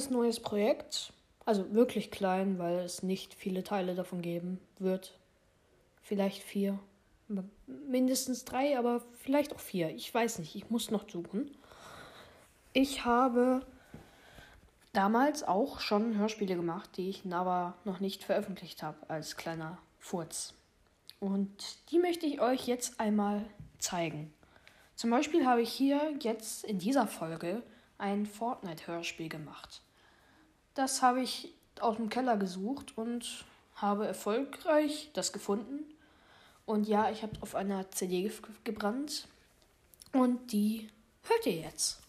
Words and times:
kleines 0.00 0.10
neues 0.10 0.40
Projekt. 0.40 1.12
Also 1.44 1.74
wirklich 1.74 2.10
klein, 2.10 2.58
weil 2.58 2.78
es 2.78 3.02
nicht 3.02 3.34
viele 3.34 3.62
Teile 3.62 3.94
davon 3.94 4.22
geben 4.22 4.58
wird. 4.78 5.18
Vielleicht 6.02 6.42
vier. 6.42 6.78
Mindestens 7.66 8.44
drei, 8.44 8.78
aber 8.78 9.02
vielleicht 9.18 9.54
auch 9.54 9.60
vier. 9.60 9.90
Ich 9.90 10.12
weiß 10.12 10.38
nicht, 10.38 10.54
ich 10.54 10.70
muss 10.70 10.90
noch 10.90 11.08
suchen. 11.08 11.50
Ich 12.72 13.04
habe 13.04 13.66
damals 14.92 15.42
auch 15.42 15.80
schon 15.80 16.16
Hörspiele 16.16 16.56
gemacht, 16.56 16.90
die 16.96 17.10
ich 17.10 17.22
aber 17.30 17.74
noch 17.84 18.00
nicht 18.00 18.24
veröffentlicht 18.24 18.82
habe 18.82 18.98
als 19.08 19.36
kleiner 19.36 19.78
Furz. 19.98 20.54
Und 21.18 21.90
die 21.90 21.98
möchte 21.98 22.26
ich 22.26 22.40
euch 22.40 22.66
jetzt 22.66 22.98
einmal 23.00 23.44
zeigen. 23.78 24.32
Zum 24.96 25.10
Beispiel 25.10 25.46
habe 25.46 25.62
ich 25.62 25.72
hier 25.72 26.14
jetzt 26.20 26.64
in 26.64 26.78
dieser 26.78 27.06
Folge 27.06 27.62
ein 27.98 28.24
Fortnite-Hörspiel 28.24 29.28
gemacht. 29.28 29.82
Das 30.74 31.02
habe 31.02 31.22
ich 31.22 31.52
aus 31.80 31.96
dem 31.96 32.08
Keller 32.08 32.36
gesucht 32.36 32.96
und 32.96 33.44
habe 33.74 34.06
erfolgreich 34.06 35.10
das 35.14 35.32
gefunden. 35.32 35.84
Und 36.66 36.86
ja, 36.86 37.10
ich 37.10 37.22
habe 37.22 37.32
auf 37.40 37.54
einer 37.54 37.90
CD 37.90 38.30
gebrannt. 38.64 39.26
Und 40.12 40.52
die 40.52 40.88
hört 41.22 41.46
ihr 41.46 41.60
jetzt. 41.60 42.00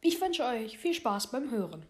Ich 0.00 0.20
wünsche 0.20 0.44
euch 0.44 0.78
viel 0.78 0.94
Spaß 0.94 1.30
beim 1.30 1.50
Hören. 1.50 1.84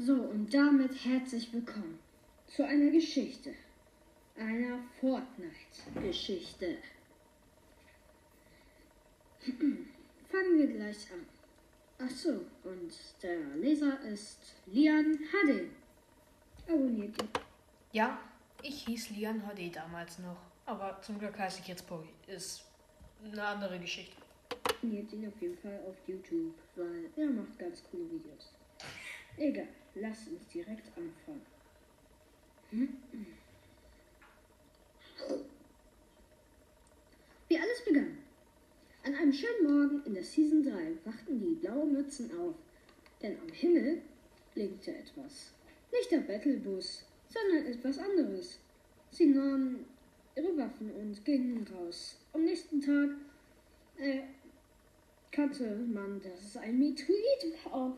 So, 0.00 0.12
und 0.12 0.54
damit 0.54 0.92
herzlich 1.04 1.52
willkommen 1.52 1.98
zu 2.46 2.64
einer 2.64 2.88
Geschichte. 2.92 3.52
Einer 4.38 4.78
Fortnite-Geschichte. 5.00 6.76
Fangen 10.30 10.56
wir 10.56 10.68
gleich 10.68 11.12
an. 11.12 11.26
Ach 11.98 12.10
so, 12.10 12.30
und 12.62 12.92
der 13.24 13.40
Leser 13.56 14.00
ist 14.02 14.38
Lian 14.66 15.18
HD. 15.18 15.66
Abonniert 16.68 17.20
ihn. 17.20 17.28
Ja, 17.90 18.20
ich 18.62 18.84
hieß 18.84 19.10
Lian 19.10 19.40
HD 19.40 19.74
damals 19.74 20.20
noch. 20.20 20.38
Aber 20.64 21.02
zum 21.02 21.18
Glück 21.18 21.36
heiße 21.36 21.58
ich 21.62 21.66
jetzt 21.66 21.88
Poggy. 21.88 22.10
Ist 22.28 22.64
eine 23.24 23.44
andere 23.44 23.80
Geschichte. 23.80 24.16
Abonniert 24.76 25.12
ihn 25.12 25.26
auf 25.26 25.42
jeden 25.42 25.58
Fall 25.58 25.80
auf 25.88 25.96
YouTube, 26.06 26.54
weil 26.76 27.10
er 27.16 27.30
macht 27.30 27.58
ganz 27.58 27.82
coole 27.90 28.08
Videos. 28.12 28.52
Egal. 29.36 29.66
Lass 30.00 30.28
uns 30.28 30.46
direkt 30.52 30.86
anfangen. 30.96 31.46
Wie 37.48 37.58
alles 37.58 37.84
begann. 37.84 38.18
An 39.04 39.14
einem 39.14 39.32
schönen 39.32 39.64
Morgen 39.64 40.02
in 40.04 40.14
der 40.14 40.22
Season 40.22 40.62
3 40.62 40.98
wachten 41.04 41.40
die 41.40 41.54
blauen 41.54 41.92
Mützen 41.92 42.30
auf, 42.38 42.54
denn 43.22 43.40
am 43.40 43.48
Himmel 43.48 44.02
blinkte 44.54 44.94
etwas. 44.94 45.52
Nicht 45.90 46.10
der 46.10 46.18
Battlebus, 46.18 47.04
sondern 47.28 47.72
etwas 47.72 47.98
anderes. 47.98 48.60
Sie 49.10 49.26
nahmen 49.26 49.86
ihre 50.36 50.56
Waffen 50.58 50.90
und 50.92 51.24
gingen 51.24 51.66
raus. 51.74 52.18
Am 52.32 52.44
nächsten 52.44 52.80
Tag 52.80 53.10
äh, 53.96 54.20
kannte 55.32 55.76
man, 55.76 56.20
dass 56.20 56.42
es 56.44 56.56
ein 56.58 56.78
Meteorit 56.78 57.56
auf 57.70 57.94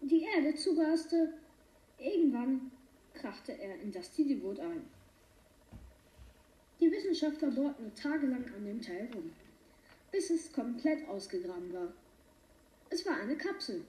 die 0.00 0.24
Erde 0.24 0.54
zuraste. 0.54 1.34
Irgendwann 1.98 2.70
krachte 3.14 3.52
er 3.52 3.80
in 3.80 3.92
das 3.92 4.10
Titelboot 4.10 4.60
ein. 4.60 4.84
Die 6.80 6.90
Wissenschaftler 6.90 7.50
bohrten 7.50 7.92
tagelang 7.94 8.44
an 8.54 8.64
dem 8.64 8.80
Teil 8.80 9.08
rum, 9.12 9.32
bis 10.12 10.30
es 10.30 10.52
komplett 10.52 11.08
ausgegraben 11.08 11.72
war. 11.72 11.92
Es 12.90 13.04
war 13.04 13.16
eine 13.16 13.36
Kapsel. 13.36 13.84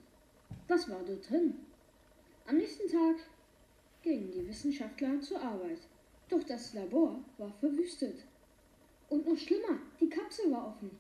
Was 0.68 0.90
war 0.90 1.04
dort 1.06 1.30
drin? 1.30 1.56
Am 2.48 2.58
nächsten 2.58 2.90
Tag 2.90 3.18
gingen 4.02 4.32
die 4.32 4.48
Wissenschaftler 4.48 5.22
zur 5.22 5.40
Arbeit. 5.40 5.80
Doch 6.30 6.44
das 6.44 6.74
Labor 6.74 7.24
war 7.38 7.54
verwüstet. 7.60 8.24
Und 9.10 9.28
noch 9.28 9.38
schlimmer, 9.38 9.80
die 10.00 10.10
Kapsel 10.10 10.52
war 10.52 10.70
offen. 10.70 10.92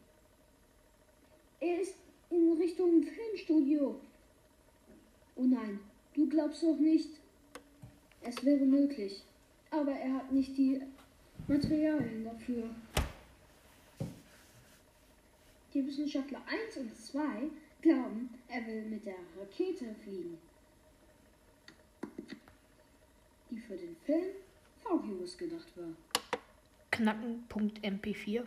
Er 1.59 1.81
ist 1.81 1.95
in 2.29 2.53
Richtung 2.53 3.03
Filmstudio 3.03 3.99
Oh 5.39 5.45
nein, 5.45 5.79
du 6.13 6.27
glaubst 6.27 6.63
doch 6.63 6.77
nicht. 6.77 7.11
Es 8.21 8.43
wäre 8.43 8.65
möglich. 8.65 9.23
Aber 9.71 9.93
er 9.93 10.15
hat 10.15 10.33
nicht 10.33 10.57
die 10.57 10.81
Materialien 11.47 12.25
dafür. 12.25 12.69
Die 15.73 15.87
Wissenschaftler 15.87 16.41
1 16.45 16.77
und 16.77 16.93
2 16.93 17.21
glauben, 17.81 18.29
er 18.49 18.67
will 18.67 18.83
mit 18.89 19.05
der 19.05 19.15
Rakete 19.39 19.95
fliegen. 20.03 20.37
Die 23.49 23.59
für 23.59 23.77
den 23.77 23.95
Film 24.05 24.25
V-Virus 24.83 25.37
gedacht 25.37 25.71
war. 25.77 25.93
Knacken.mp4 26.91 28.43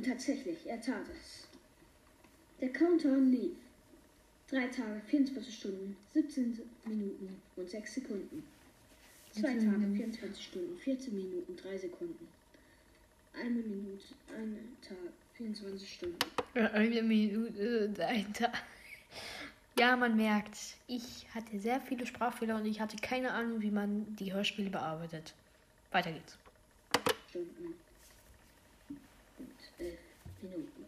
Und 0.00 0.06
tatsächlich, 0.06 0.66
er 0.66 0.80
tat 0.80 1.04
es. 1.14 1.46
Der 2.58 2.72
Countdown 2.72 3.30
lief. 3.30 3.58
Drei 4.48 4.66
Tage, 4.68 4.98
24 5.08 5.54
Stunden, 5.54 5.94
17 6.14 6.58
Minuten 6.86 7.42
und 7.56 7.68
6 7.68 7.96
Sekunden. 7.96 8.42
Zwei 9.32 9.52
Tage, 9.58 9.86
24 9.94 10.42
Stunden, 10.42 10.78
14 10.78 11.14
Minuten, 11.14 11.54
3 11.54 11.76
Sekunden. 11.76 12.26
Eine 13.34 13.50
Minute, 13.50 14.06
ein 14.34 14.74
Tag, 14.80 14.96
24 15.34 15.92
Stunden. 15.92 16.18
Eine 16.54 17.02
Minute, 17.02 18.06
ein 18.06 18.32
Tag. 18.32 18.54
Ja, 19.78 19.96
man 19.96 20.16
merkt, 20.16 20.56
ich 20.86 21.26
hatte 21.34 21.60
sehr 21.60 21.78
viele 21.82 22.06
Sprachfehler 22.06 22.56
und 22.56 22.64
ich 22.64 22.80
hatte 22.80 22.96
keine 22.96 23.32
Ahnung, 23.32 23.60
wie 23.60 23.70
man 23.70 24.16
die 24.16 24.32
Hörspiele 24.32 24.70
bearbeitet. 24.70 25.34
Weiter 25.90 26.10
geht's. 26.10 26.38
Stunden. 27.28 27.74
Minuten. 30.42 30.86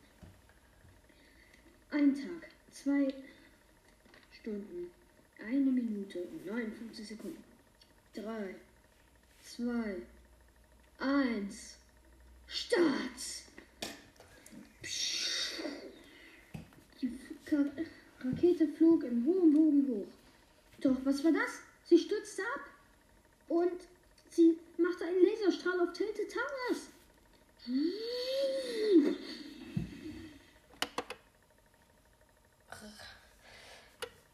Ein 1.90 2.14
Tag, 2.14 2.50
zwei 2.70 3.12
Stunden, 4.40 4.90
eine 5.38 5.70
Minute 5.70 6.20
und 6.20 6.46
59 6.46 7.08
Sekunden. 7.08 7.44
Drei, 8.14 8.54
zwei, 9.40 9.96
eins, 10.99 11.76
Start! 12.54 12.82
Die 17.00 17.19
Rakete 18.20 18.69
flog 18.69 19.05
im 19.05 19.25
hohen 19.25 19.52
Bogen 19.55 19.88
hoch. 19.88 20.12
Doch 20.82 20.96
was 21.05 21.25
war 21.25 21.32
das? 21.32 21.60
Sie 21.84 21.98
stürzte 21.98 22.43
ab 22.43 22.69
und 23.48 23.81
sie 24.28 24.58
machte 24.76 25.06
einen 25.06 25.25
Laserstrahl 25.25 25.81
auf 25.81 25.94
Tilted 25.94 26.31
Towers. 26.31 26.92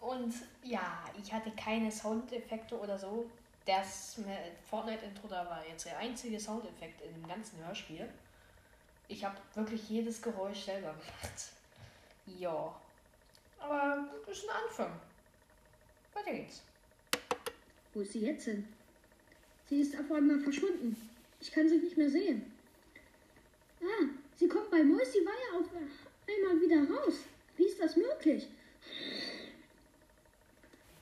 Und 0.00 0.34
ja, 0.62 1.04
ich 1.22 1.32
hatte 1.32 1.50
keine 1.50 1.92
Soundeffekte 1.92 2.78
oder 2.78 2.98
so. 2.98 3.30
Das 3.66 4.18
Fortnite-Intro 4.70 5.28
da 5.28 5.44
war 5.44 5.66
jetzt 5.68 5.84
der 5.84 5.98
einzige 5.98 6.40
Soundeffekt 6.40 7.02
im 7.02 7.28
ganzen 7.28 7.62
Hörspiel. 7.66 8.08
Ich 9.08 9.22
habe 9.22 9.36
wirklich 9.54 9.90
jedes 9.90 10.22
Geräusch 10.22 10.64
selber 10.64 10.92
gemacht. 10.92 11.50
Ja. 12.38 12.74
Aber 13.58 14.08
das 14.26 14.38
ist 14.38 14.48
ein 14.48 14.56
Anfang. 14.64 15.00
Weiter 16.14 16.32
geht's. 16.32 16.62
Wo 17.92 18.00
ist 18.00 18.12
sie 18.12 18.20
jetzt 18.20 18.44
hin? 18.44 18.66
Sie 19.68 19.80
ist 19.80 19.94
auf 19.98 20.10
einmal 20.10 20.40
verschwunden. 20.40 20.96
Ich 21.40 21.52
kann 21.52 21.68
sie 21.68 21.76
nicht 21.76 21.98
mehr 21.98 22.08
sehen. 22.08 22.57
Ah, 23.80 24.04
sie 24.36 24.48
kommt 24.48 24.70
bei 24.70 24.82
Mäusi 24.82 25.24
Weiher 25.24 25.60
auf 25.60 25.66
einmal 25.72 26.60
wieder 26.60 26.96
raus. 26.96 27.14
Wie 27.56 27.64
ist 27.64 27.80
das 27.80 27.96
möglich? 27.96 28.48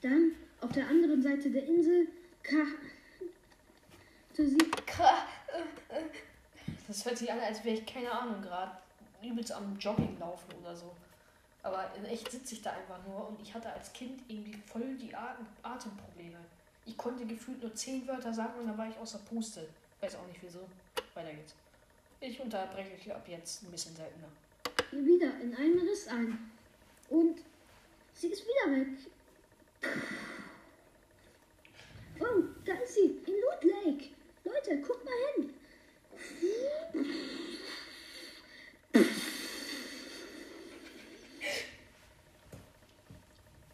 Dann 0.00 0.32
auf 0.60 0.72
der 0.72 0.88
anderen 0.88 1.22
Seite 1.22 1.50
der 1.50 1.66
Insel 1.66 2.08
sie. 4.44 4.58
Das 6.86 7.04
hört 7.04 7.18
sich 7.18 7.32
an, 7.32 7.40
als 7.40 7.64
wäre 7.64 7.76
ich 7.76 7.86
keine 7.86 8.10
Ahnung 8.10 8.40
gerade 8.42 8.72
übelst 9.22 9.52
am 9.52 9.76
Jogging 9.78 10.18
laufen 10.18 10.52
oder 10.60 10.76
so. 10.76 10.94
Aber 11.62 11.90
in 11.96 12.04
echt 12.04 12.30
sitze 12.30 12.54
ich 12.54 12.62
da 12.62 12.70
einfach 12.70 13.04
nur 13.06 13.28
und 13.28 13.40
ich 13.40 13.52
hatte 13.52 13.72
als 13.72 13.92
Kind 13.92 14.22
irgendwie 14.28 14.56
voll 14.66 14.94
die 14.96 15.12
Atemprobleme. 15.14 16.38
Ich 16.84 16.96
konnte 16.96 17.26
gefühlt 17.26 17.60
nur 17.60 17.74
zehn 17.74 18.06
Wörter 18.06 18.32
sagen 18.32 18.60
und 18.60 18.68
dann 18.68 18.78
war 18.78 18.88
ich 18.88 18.96
außer 18.98 19.18
Puste. 19.18 19.68
Weiß 20.00 20.14
auch 20.14 20.26
nicht 20.28 20.40
wieso. 20.42 20.60
Weiter 21.14 21.32
geht's. 21.32 21.54
Ich 22.20 22.40
unterbreche 22.40 22.94
euch 22.94 23.14
ab 23.14 23.28
jetzt 23.28 23.62
ein 23.62 23.70
bisschen 23.70 23.94
seltener. 23.94 24.28
Wieder 24.90 25.38
in 25.40 25.54
einen 25.54 25.78
Riss 25.80 26.08
ein. 26.08 26.50
Und 27.10 27.40
sie 28.14 28.28
ist 28.28 28.44
wieder 28.44 28.74
weg. 28.74 28.88
Oh, 32.18 32.42
da 32.64 32.72
ist 32.74 32.94
sie, 32.94 33.20
in 33.26 33.34
Loot 33.40 33.64
Lake. 33.64 34.08
Leute, 34.44 34.80
guck 34.80 35.04
mal 35.04 35.12
hin. 35.34 35.54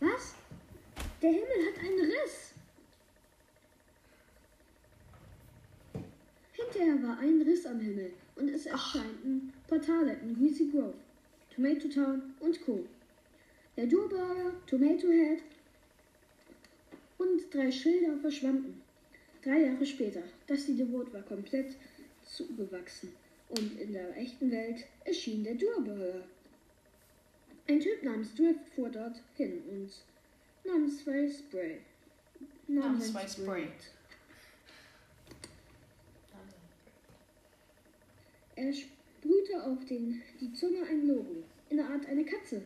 Was? 0.00 0.34
Der 1.22 1.30
Himmel 1.30 1.66
hat 1.68 1.78
einen 1.78 2.10
Riss. 2.10 2.54
Hinterher 6.52 7.02
war 7.08 7.18
ein 7.20 7.40
Riss 7.42 7.66
am 7.66 7.78
Himmel 7.78 8.12
und 8.37 8.49
es 8.49 8.67
erscheinten 8.67 9.52
Portale 9.67 10.17
in 10.23 10.34
Greasy 10.38 10.69
Grove, 10.70 10.94
Tomato 11.55 11.88
Town 11.88 12.34
und 12.40 12.61
Co. 12.64 12.84
Der 13.76 13.87
Durburger, 13.87 14.52
Tomato 14.67 15.08
Head 15.08 15.43
und 17.19 17.43
drei 17.52 17.70
Schilder 17.70 18.19
verschwanden. 18.19 18.82
Drei 19.43 19.62
Jahre 19.67 19.84
später, 19.84 20.23
das 20.46 20.69
Liederboot 20.69 21.12
war 21.12 21.23
komplett 21.23 21.76
zugewachsen 22.25 23.12
und 23.49 23.81
in 23.81 23.93
der 23.93 24.17
echten 24.17 24.50
Welt 24.50 24.84
erschien 25.05 25.44
der 25.44 25.55
Durburger. 25.55 26.25
Ein 27.69 27.81
Typ 27.81 28.02
namens 28.02 28.34
Drift 28.34 28.69
fuhr 28.75 28.88
dort 28.88 29.20
hin 29.37 29.62
und 29.70 29.90
nahm 30.64 30.90
zwei 30.90 31.31
Spray. 31.31 31.79
Nahm 32.69 33.00
zwei 33.00 33.26
Spray. 33.26 33.69
Er 38.54 38.72
sprühte 38.72 39.62
auf 39.64 39.84
den, 39.87 40.22
die 40.40 40.52
Zunge 40.52 40.84
ein 40.87 41.06
Logo, 41.06 41.43
in 41.70 41.78
der 41.78 41.88
Art 41.88 42.06
eine 42.06 42.25
Katze. 42.25 42.62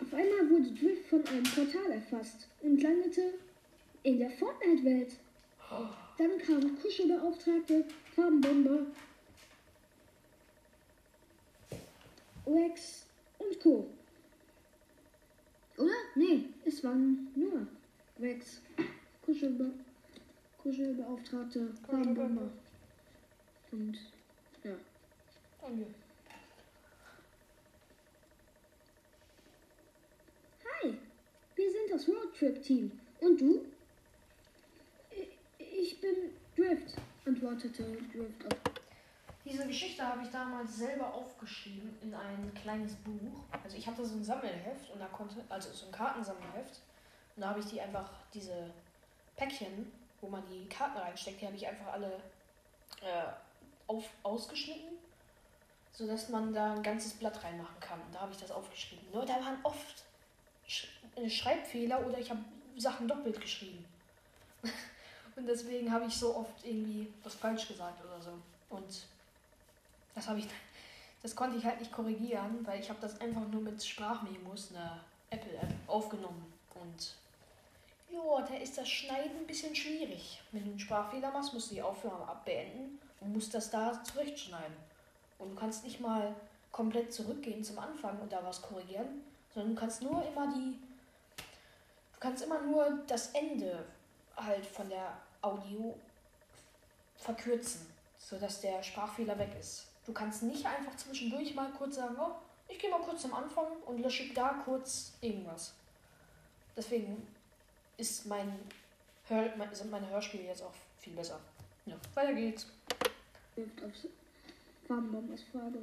Auf 0.00 0.12
einmal 0.12 0.50
wurde 0.50 0.72
Drift 0.72 1.06
von 1.06 1.26
einem 1.26 1.44
Portal 1.44 1.90
erfasst 1.92 2.48
und 2.62 2.82
landete 2.82 3.34
in 4.02 4.18
der 4.18 4.30
Fortnite-Welt. 4.30 5.16
Dann 6.18 6.38
kamen 6.38 6.78
Kuschelbeauftragte, 6.80 7.84
Farbenbomber, 8.14 8.86
Rex 12.46 13.06
und 13.38 13.60
Co. 13.60 13.88
Oder? 15.78 15.92
Nee, 16.14 16.44
es 16.64 16.84
waren 16.84 17.28
nur 17.34 17.66
Rex, 18.20 18.60
Kuschelbe 19.24 19.72
Kuschelbeauftragte, 20.62 21.74
Farbenbomber 21.86 22.50
und. 23.72 23.98
Okay. 25.64 25.86
Hi, 30.66 30.98
wir 31.54 31.70
sind 31.70 31.90
das 31.90 32.06
Roadtrip-Team. 32.06 33.00
Und 33.22 33.40
du? 33.40 33.64
Ich 35.58 36.00
bin 36.02 36.34
Drift, 36.54 36.96
antwortete 37.24 37.82
Drift 37.82 38.44
auf. 38.44 38.58
Diese 39.46 39.66
Geschichte 39.66 40.06
habe 40.06 40.22
ich 40.22 40.28
damals 40.28 40.76
selber 40.76 41.14
aufgeschrieben 41.14 41.96
in 42.02 42.14
ein 42.14 42.52
kleines 42.52 42.96
Buch. 42.96 43.44
Also 43.62 43.78
ich 43.78 43.86
hatte 43.86 44.04
so 44.04 44.16
ein 44.16 44.24
Sammelheft 44.24 44.90
und 44.92 45.00
da 45.00 45.06
konnte, 45.06 45.36
also 45.48 45.72
so 45.72 45.86
ein 45.86 45.92
Kartensammelheft. 45.92 46.82
Und 47.36 47.40
da 47.40 47.48
habe 47.48 47.60
ich 47.60 47.66
die 47.66 47.80
einfach, 47.80 48.10
diese 48.34 48.70
Päckchen, 49.36 49.90
wo 50.20 50.28
man 50.28 50.44
die 50.46 50.68
Karten 50.68 50.98
reinsteckt, 50.98 51.40
die 51.40 51.46
habe 51.46 51.56
ich 51.56 51.66
einfach 51.66 51.86
alle 51.86 52.20
äh, 53.00 53.32
auf, 53.86 54.04
ausgeschnitten, 54.22 54.93
sodass 55.94 56.28
man 56.28 56.52
da 56.52 56.74
ein 56.74 56.82
ganzes 56.82 57.14
Blatt 57.14 57.42
reinmachen 57.42 57.78
kann. 57.80 58.00
Da 58.12 58.20
habe 58.20 58.32
ich 58.32 58.38
das 58.38 58.50
aufgeschrieben. 58.50 59.06
Nur 59.12 59.24
da 59.24 59.34
waren 59.34 59.58
oft 59.62 60.04
Sch 60.66 60.88
äh, 61.16 61.30
Schreibfehler 61.30 62.04
oder 62.04 62.18
ich 62.18 62.30
habe 62.30 62.40
Sachen 62.76 63.08
doppelt 63.08 63.40
geschrieben. 63.40 63.84
Und 65.36 65.46
deswegen 65.46 65.92
habe 65.92 66.06
ich 66.06 66.16
so 66.16 66.36
oft 66.36 66.64
irgendwie 66.64 67.12
was 67.22 67.34
falsch 67.34 67.68
gesagt 67.68 68.04
oder 68.04 68.20
so. 68.20 68.30
Und 68.70 69.06
das 70.14 70.28
habe 70.28 70.38
ich, 70.38 70.46
das 71.22 71.34
konnte 71.34 71.56
ich 71.58 71.64
halt 71.64 71.80
nicht 71.80 71.92
korrigieren, 71.92 72.64
weil 72.64 72.80
ich 72.80 72.88
habe 72.88 73.00
das 73.00 73.20
einfach 73.20 73.46
nur 73.48 73.60
mit 73.60 73.84
Sprachmemos, 73.84 74.70
einer 74.70 75.00
Apple-App, 75.30 75.74
aufgenommen. 75.88 76.52
Und 76.74 77.14
ja, 78.10 78.42
da 78.42 78.54
ist 78.54 78.78
das 78.78 78.88
Schneiden 78.88 79.38
ein 79.38 79.46
bisschen 79.46 79.74
schwierig. 79.74 80.40
Wenn 80.52 80.64
du 80.64 80.70
einen 80.70 80.78
Sprachfehler 80.78 81.32
machst, 81.32 81.52
musst 81.52 81.70
du 81.70 81.74
die 81.74 81.82
Aufnahme 81.82 82.28
abbeenden 82.28 83.00
und 83.20 83.32
musst 83.32 83.54
das 83.54 83.70
da 83.70 84.02
zurechtschneiden. 84.04 84.76
Und 85.44 85.50
du 85.50 85.60
kannst 85.60 85.84
nicht 85.84 86.00
mal 86.00 86.34
komplett 86.72 87.12
zurückgehen 87.12 87.62
zum 87.62 87.78
Anfang 87.78 88.18
und 88.20 88.32
da 88.32 88.42
was 88.42 88.62
korrigieren, 88.62 89.22
sondern 89.52 89.74
du 89.74 89.80
kannst 89.80 90.02
nur 90.02 90.26
immer 90.26 90.52
die, 90.52 90.78
du 91.36 92.20
kannst 92.20 92.42
immer 92.42 92.60
nur 92.62 92.98
das 93.06 93.28
Ende 93.32 93.84
halt 94.36 94.66
von 94.66 94.88
der 94.88 95.16
Audio 95.42 95.94
verkürzen, 97.16 97.86
sodass 98.18 98.60
der 98.60 98.82
Sprachfehler 98.82 99.38
weg 99.38 99.54
ist. 99.60 99.86
Du 100.06 100.12
kannst 100.12 100.42
nicht 100.42 100.66
einfach 100.66 100.96
zwischendurch 100.96 101.54
mal 101.54 101.70
kurz 101.70 101.96
sagen, 101.96 102.16
oh, 102.18 102.32
ich 102.68 102.78
gehe 102.78 102.90
mal 102.90 103.00
kurz 103.00 103.22
zum 103.22 103.34
Anfang 103.34 103.66
und 103.86 104.00
lösche 104.00 104.32
da 104.34 104.60
kurz 104.64 105.12
irgendwas. 105.20 105.74
Deswegen 106.76 107.26
ist 107.96 108.26
mein 108.26 108.58
Hör, 109.28 109.50
sind 109.72 109.90
meine 109.90 110.08
Hörspiele 110.08 110.44
jetzt 110.44 110.62
auch 110.62 110.74
viel 110.98 111.14
besser. 111.14 111.38
Ja, 111.86 111.96
weiter 112.14 112.34
geht's. 112.34 112.66
Farbenbombers 114.86 115.42
Farbe. 115.52 115.78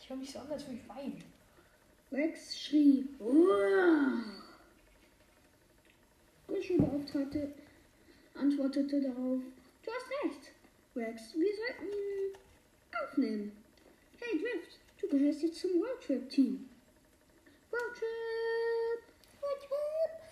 Ich 0.00 0.08
höre 0.08 0.16
mich 0.16 0.30
so 0.30 0.38
an, 0.38 0.50
als 0.50 0.66
würde 0.66 0.78
ich 0.82 0.88
weinen. 0.88 1.22
Rex 2.10 2.58
schrie. 2.58 3.06
Uah! 3.20 4.24
Beauftragte 7.08 7.52
antwortete 8.34 9.00
darauf, 9.00 9.40
du 9.82 9.90
hast 9.90 10.24
recht, 10.24 10.52
Rex, 10.94 11.34
wir 11.34 11.48
sollten 11.56 11.86
ihn 11.86 12.36
aufnehmen. 13.02 13.52
Hey 14.20 14.38
Drift, 14.38 14.78
du 15.00 15.08
gehörst 15.08 15.42
jetzt 15.42 15.60
zum 15.60 15.70
Roadtrip-Team. 15.82 16.68
Roadtrip! 17.72 19.02
Roadtrip! 19.42 20.22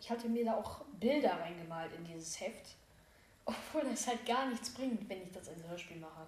Ich 0.00 0.10
hatte 0.10 0.28
mir 0.28 0.44
da 0.44 0.56
auch 0.56 0.85
Bilder 1.00 1.40
reingemalt 1.40 1.92
in 1.94 2.04
dieses 2.04 2.40
Heft, 2.40 2.74
obwohl 3.44 3.82
das 3.82 4.06
halt 4.06 4.24
gar 4.26 4.46
nichts 4.46 4.70
bringt, 4.70 5.08
wenn 5.08 5.22
ich 5.22 5.32
das 5.32 5.48
als 5.48 5.62
Hörspiel 5.62 5.98
mache. 5.98 6.26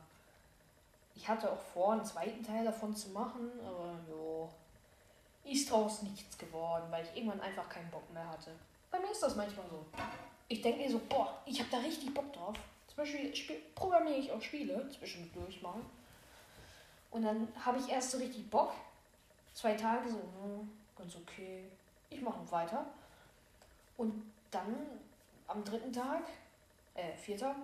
Ich 1.15 1.29
hatte 1.29 1.51
auch 1.51 1.61
vor, 1.61 1.93
einen 1.93 2.05
zweiten 2.05 2.45
Teil 2.45 2.65
davon 2.65 2.95
zu 2.95 3.11
machen, 3.11 3.51
aber 3.67 3.99
jo, 4.09 4.49
ist 5.45 5.71
draus 5.71 6.03
nichts 6.03 6.39
geworden, 6.39 6.87
weil 6.91 7.05
ich 7.05 7.17
irgendwann 7.17 7.41
einfach 7.41 7.69
keinen 7.69 7.91
Bock 7.91 8.09
mehr 8.13 8.29
hatte. 8.29 8.53
Bei 8.91 9.01
mir 9.01 9.11
ist 9.11 9.23
das 9.23 9.35
manchmal 9.35 9.67
so. 9.69 9.85
Ich 10.49 10.63
denke 10.63 10.81
mir 10.81 10.91
so, 10.91 11.01
boah, 11.09 11.43
ich 11.45 11.59
habe 11.59 11.71
da 11.71 11.79
richtig 11.79 12.15
Bock 12.15 12.33
drauf. 12.33 12.55
Zum 12.87 12.97
Beispiel 12.97 13.35
spiel, 13.35 13.61
programmiere 13.75 14.19
ich 14.19 14.33
auch 14.33 14.41
Spiele 14.41 14.89
zwischendurch 14.91 15.61
mal. 15.61 15.81
Und 17.11 17.23
dann 17.23 17.49
habe 17.65 17.79
ich 17.79 17.89
erst 17.89 18.13
so 18.13 18.19
richtig 18.19 18.49
Bock. 18.51 18.73
Zwei 19.55 19.75
Tage 19.75 20.09
so, 20.09 20.17
hm, 20.17 20.71
ganz 20.97 21.17
okay. 21.17 21.65
Ich 22.11 22.21
mache 22.21 22.39
noch 22.39 22.53
weiter. 22.53 22.87
Und 23.97 24.23
dann 24.50 24.76
am 25.47 25.64
dritten 25.64 25.93
Tag, 25.93 26.25
äh, 26.95 27.17
vierter, 27.17 27.55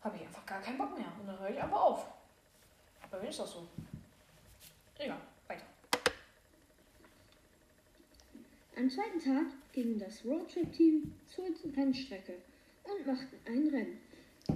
habe 0.00 0.16
ich 0.16 0.22
einfach 0.22 0.46
gar 0.46 0.60
keinen 0.60 0.78
Bock 0.78 0.96
mehr. 0.96 1.12
Und 1.20 1.26
dann 1.26 1.38
höre 1.38 1.50
ich 1.50 1.62
einfach 1.62 1.80
auf. 1.80 2.06
Bei 3.10 3.18
mir 3.18 3.28
ist 3.28 3.38
das 3.38 3.52
so. 3.52 3.66
Egal, 4.98 5.20
weiter. 5.46 5.64
Am 8.76 8.90
zweiten 8.90 9.18
Tag 9.18 9.46
ging 9.72 9.98
das 9.98 10.24
Roadtrip-Team 10.24 11.14
zur 11.26 11.46
Rennstrecke 11.76 12.34
und 12.84 13.06
machten 13.06 13.36
ein 13.46 13.68
Rennen 13.68 14.00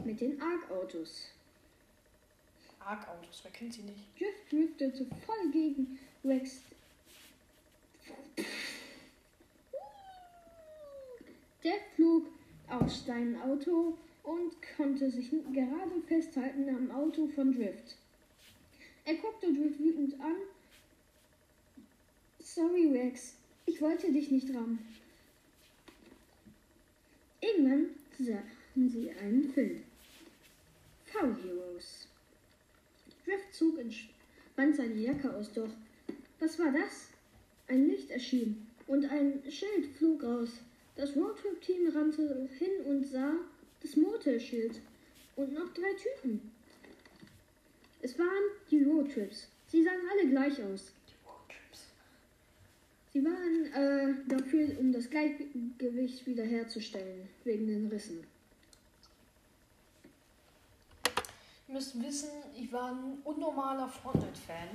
mit 0.04 0.20
den 0.20 0.40
Arc-Autos. 0.40 1.28
Arc-Autos, 2.80 3.40
wer 3.42 3.52
kennt 3.52 3.74
sie 3.74 3.82
nicht? 3.82 4.18
Drift 4.18 4.52
driftete 4.52 5.06
voll 5.26 5.50
gegen 5.52 5.98
Rex. 6.24 6.62
Der 11.64 11.74
flog 11.94 12.26
aus 12.68 13.06
seinem 13.06 13.40
Auto 13.40 13.96
und 14.24 14.52
konnte 14.76 15.10
sich 15.10 15.30
gerade 15.30 16.00
festhalten 16.08 16.68
am 16.68 16.90
Auto 16.90 17.28
von 17.28 17.52
Drift. 17.52 17.96
Er 19.04 19.14
guckte 19.14 19.52
Drift 19.52 19.78
wütend 19.78 20.20
an. 20.20 20.34
Sorry, 22.40 22.90
Rex, 22.92 23.34
ich 23.66 23.80
wollte 23.80 24.12
dich 24.12 24.30
nicht 24.30 24.50
rammen. 24.50 24.78
Irgendwann 27.40 27.90
sahen 28.18 28.90
sie 28.90 29.10
einen 29.10 29.52
Film. 29.52 29.82
V-Heroes. 31.06 32.08
Drift 33.24 33.54
zog 33.54 33.78
entspannt 33.78 34.76
seine 34.76 34.94
Jacke 34.94 35.34
aus, 35.34 35.52
doch 35.52 35.70
was 36.40 36.58
war 36.58 36.72
das? 36.72 37.08
Ein 37.68 37.86
Licht 37.86 38.10
erschien 38.10 38.66
und 38.88 39.04
ein 39.10 39.42
Schild 39.48 39.86
flog 39.96 40.24
raus. 40.24 40.50
Das 40.94 41.16
Roadtrip-Team 41.16 41.88
rannte 41.94 42.48
hin 42.58 42.84
und 42.86 43.06
sah 43.06 43.32
das 43.80 43.96
Motorschild 43.96 44.80
und 45.36 45.52
noch 45.52 45.72
drei 45.72 45.94
Typen. 45.94 46.52
Es 48.02 48.18
waren 48.18 48.42
die 48.70 48.84
Roadtrips. 48.84 49.48
Sie 49.68 49.82
sahen 49.82 50.00
alle 50.10 50.28
gleich 50.28 50.62
aus. 50.62 50.92
Die 51.08 51.26
Roadtrips. 51.26 51.86
Sie 53.12 53.24
waren 53.24 53.72
äh, 53.72 54.28
dafür, 54.28 54.78
um 54.78 54.92
das 54.92 55.08
Gleichgewicht 55.08 56.26
wiederherzustellen, 56.26 57.28
wegen 57.44 57.66
den 57.66 57.88
Rissen. 57.88 58.26
Ihr 61.68 61.74
müsst 61.74 62.02
wissen, 62.02 62.30
ich 62.54 62.70
war 62.70 62.92
ein 62.92 63.18
unnormaler 63.24 63.88
Fortnite-Fan. 63.88 64.68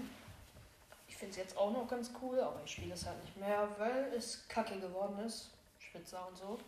Ich 1.07 1.15
finde 1.15 1.31
es 1.31 1.37
jetzt 1.37 1.57
auch 1.57 1.71
noch 1.71 1.87
ganz 1.87 2.11
cool, 2.21 2.39
aber 2.39 2.59
ich 2.65 2.71
spiele 2.71 2.95
es 2.95 3.05
halt 3.05 3.21
nicht 3.23 3.37
mehr, 3.37 3.69
weil 3.77 4.11
es 4.15 4.47
kacke 4.47 4.79
geworden 4.79 5.19
ist. 5.23 5.51
Spitzer 5.89 6.27
und 6.27 6.37
so. 6.37 6.59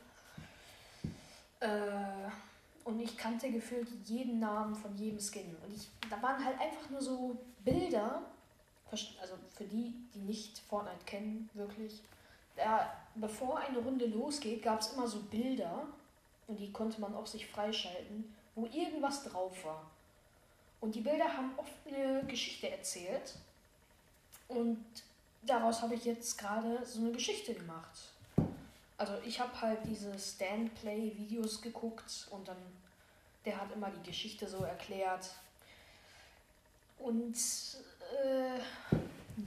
Äh, 1.60 2.30
und 2.84 3.00
ich 3.00 3.18
kannte 3.18 3.52
gefühlt 3.52 3.88
jeden 4.06 4.40
Namen 4.40 4.76
von 4.76 4.96
jedem 4.96 5.20
Skin. 5.20 5.56
Und 5.64 5.76
ich, 5.76 5.88
da 6.10 6.22
waren 6.22 6.44
halt 6.44 6.60
einfach 6.60 6.90
nur 6.90 7.02
so 7.02 7.38
Bilder, 7.64 8.24
also 8.92 9.36
für 9.56 9.66
die, 9.66 9.94
die 10.14 10.20
nicht 10.20 10.60
Fortnite 10.60 11.06
kennen, 11.06 11.50
wirklich. 11.54 12.02
Da, 12.56 12.92
bevor 13.16 13.60
eine 13.60 13.80
Runde 13.80 14.06
losgeht, 14.08 14.64
gab 14.64 14.82
es 14.82 14.94
immer 14.94 15.08
so 15.08 15.20
Bilder, 15.24 15.88
und 16.50 16.60
die 16.60 16.74
konnte 16.74 17.00
man 17.00 17.14
auch 17.14 17.28
sich 17.28 17.46
freischalten, 17.46 18.36
wo 18.56 18.66
irgendwas 18.66 19.24
drauf 19.24 19.64
war. 19.64 19.90
Und 20.82 20.96
die 20.96 21.02
Bilder 21.02 21.26
haben 21.26 21.52
oft 21.58 21.74
eine 21.88 22.24
Geschichte 22.26 22.72
erzählt. 22.72 23.36
Und 24.48 24.84
daraus 25.44 25.84
habe 25.84 25.94
ich 25.94 26.06
jetzt 26.06 26.40
gerade 26.40 26.84
so 26.84 27.02
eine 27.02 27.12
Geschichte 27.12 27.54
gemacht. 27.54 28.14
Also 29.00 29.14
ich 29.26 29.40
habe 29.40 29.62
halt 29.62 29.80
diese 29.86 30.20
Stand-Play-Videos 30.20 31.62
geguckt 31.62 32.28
und 32.32 32.46
dann, 32.46 32.58
der 33.46 33.60
hat 33.60 33.72
immer 33.72 33.90
die 33.90 34.04
Geschichte 34.04 34.46
so 34.46 34.58
erklärt. 34.66 35.30
Und 36.98 37.38
äh, 38.22 38.60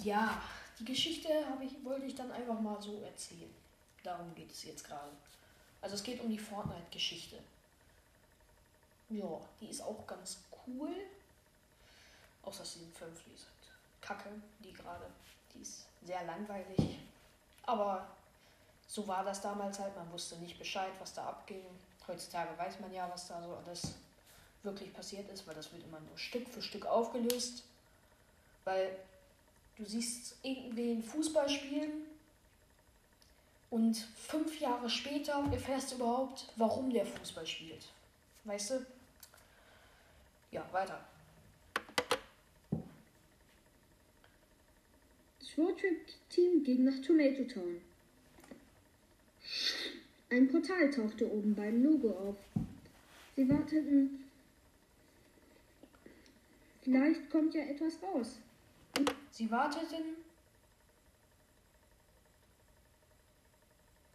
ja, 0.03 0.41
die 0.79 0.87
Geschichte 0.87 1.29
ich, 1.61 1.85
wollte 1.85 2.07
ich 2.07 2.15
dann 2.15 2.33
einfach 2.33 2.59
mal 2.59 2.81
so 2.81 3.03
erzählen. 3.03 3.55
Darum 4.03 4.35
geht 4.35 4.51
es 4.51 4.65
jetzt 4.65 4.85
gerade. 4.85 5.11
Also 5.83 5.97
es 5.97 6.03
geht 6.03 6.23
um 6.23 6.31
die 6.31 6.39
Fortnite-Geschichte. 6.39 7.37
Ja, 9.11 9.39
die 9.61 9.67
ist 9.67 9.83
auch 9.83 10.07
ganz 10.07 10.45
cool. 10.67 10.95
Außer 12.43 12.65
Season 12.65 12.91
5, 12.91 13.25
die 13.25 13.35
ist 13.35 13.45
halt 13.45 13.71
kacke, 14.01 14.31
die 14.61 14.73
gerade. 14.73 15.05
Die 15.55 15.61
ist 15.61 15.85
sehr 16.03 16.25
langweilig. 16.25 17.01
Aber 17.67 18.09
so 18.93 19.09
war 19.09 19.25
das 19.25 19.41
damals 19.41 19.79
halt. 19.79 19.97
Man 19.97 20.13
wusste 20.13 20.37
nicht 20.37 20.59
Bescheid, 20.59 20.93
was 20.99 21.15
da 21.15 21.25
abging. 21.25 21.65
Heutzutage 22.07 22.59
weiß 22.59 22.79
man 22.81 22.93
ja, 22.93 23.09
was 23.11 23.27
da 23.27 23.43
so 23.43 23.55
alles 23.55 23.95
wirklich 24.63 24.93
passiert 24.93 25.31
ist, 25.31 25.47
weil 25.47 25.55
das 25.55 25.73
wird 25.73 25.83
immer 25.85 25.99
nur 25.99 26.19
Stück 26.19 26.47
für 26.47 26.61
Stück 26.61 26.85
aufgelöst. 26.85 27.65
Weil 28.65 28.95
du 29.79 29.87
siehst 29.87 30.37
irgendwen 30.43 31.03
Fußball 31.03 31.49
spielen 31.49 32.05
und 33.71 33.97
fünf 33.97 34.61
Jahre 34.61 34.91
später 34.91 35.43
erfährst 35.51 35.93
du 35.93 35.97
überhaupt, 35.97 36.53
warum 36.57 36.91
der 36.91 37.07
Fußball 37.07 37.47
spielt. 37.47 37.87
Weißt 38.45 38.73
du? 38.73 38.87
Ja, 40.51 40.71
weiter. 40.71 41.03
Das 45.41 45.49
Roadtrip-Team 45.57 46.63
ging 46.63 46.85
nach 46.85 47.03
Tomato 47.07 47.45
Town. 47.45 47.81
Ein 50.33 50.49
Portal 50.49 50.89
tauchte 50.89 51.31
oben 51.31 51.55
beim 51.55 51.85
Logo 51.85 52.09
auf. 52.09 52.37
Sie 53.37 53.47
warteten. 53.51 54.25
Vielleicht 56.81 57.29
kommt 57.29 57.53
ja 57.53 57.61
etwas 57.65 58.03
raus. 58.03 58.39
Sie 59.31 59.51
warteten. 59.51 60.17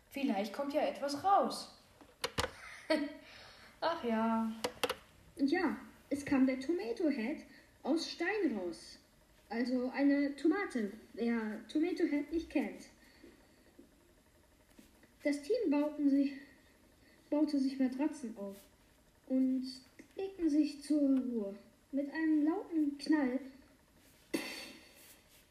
Vielleicht 0.09 0.53
kommt 0.53 0.73
ja 0.73 0.87
etwas 0.87 1.23
raus. 1.23 1.77
Ach 3.81 4.03
ja. 4.03 4.51
Und 5.35 5.51
ja, 5.51 5.77
es 6.09 6.25
kam 6.25 6.47
der 6.47 6.59
Tomato 6.59 7.09
Head 7.09 7.43
aus 7.83 8.09
Stein 8.09 8.57
raus. 8.57 8.97
Also 9.49 9.91
eine 9.93 10.35
Tomate, 10.35 10.91
wer 11.13 11.67
Tomato 11.67 12.05
Head 12.05 12.31
nicht 12.31 12.49
kennt. 12.49 12.87
Das 15.27 15.41
Team 15.41 15.69
bauten 15.69 16.09
sich, 16.09 16.31
baute 17.29 17.59
sich 17.59 17.77
Matratzen 17.77 18.33
auf 18.37 18.55
und 19.27 19.61
legten 20.15 20.49
sich 20.49 20.81
zur 20.81 21.01
Ruhe. 21.01 21.53
Mit 21.91 22.09
einem 22.13 22.45
lauten 22.45 22.97
Knall 22.97 23.37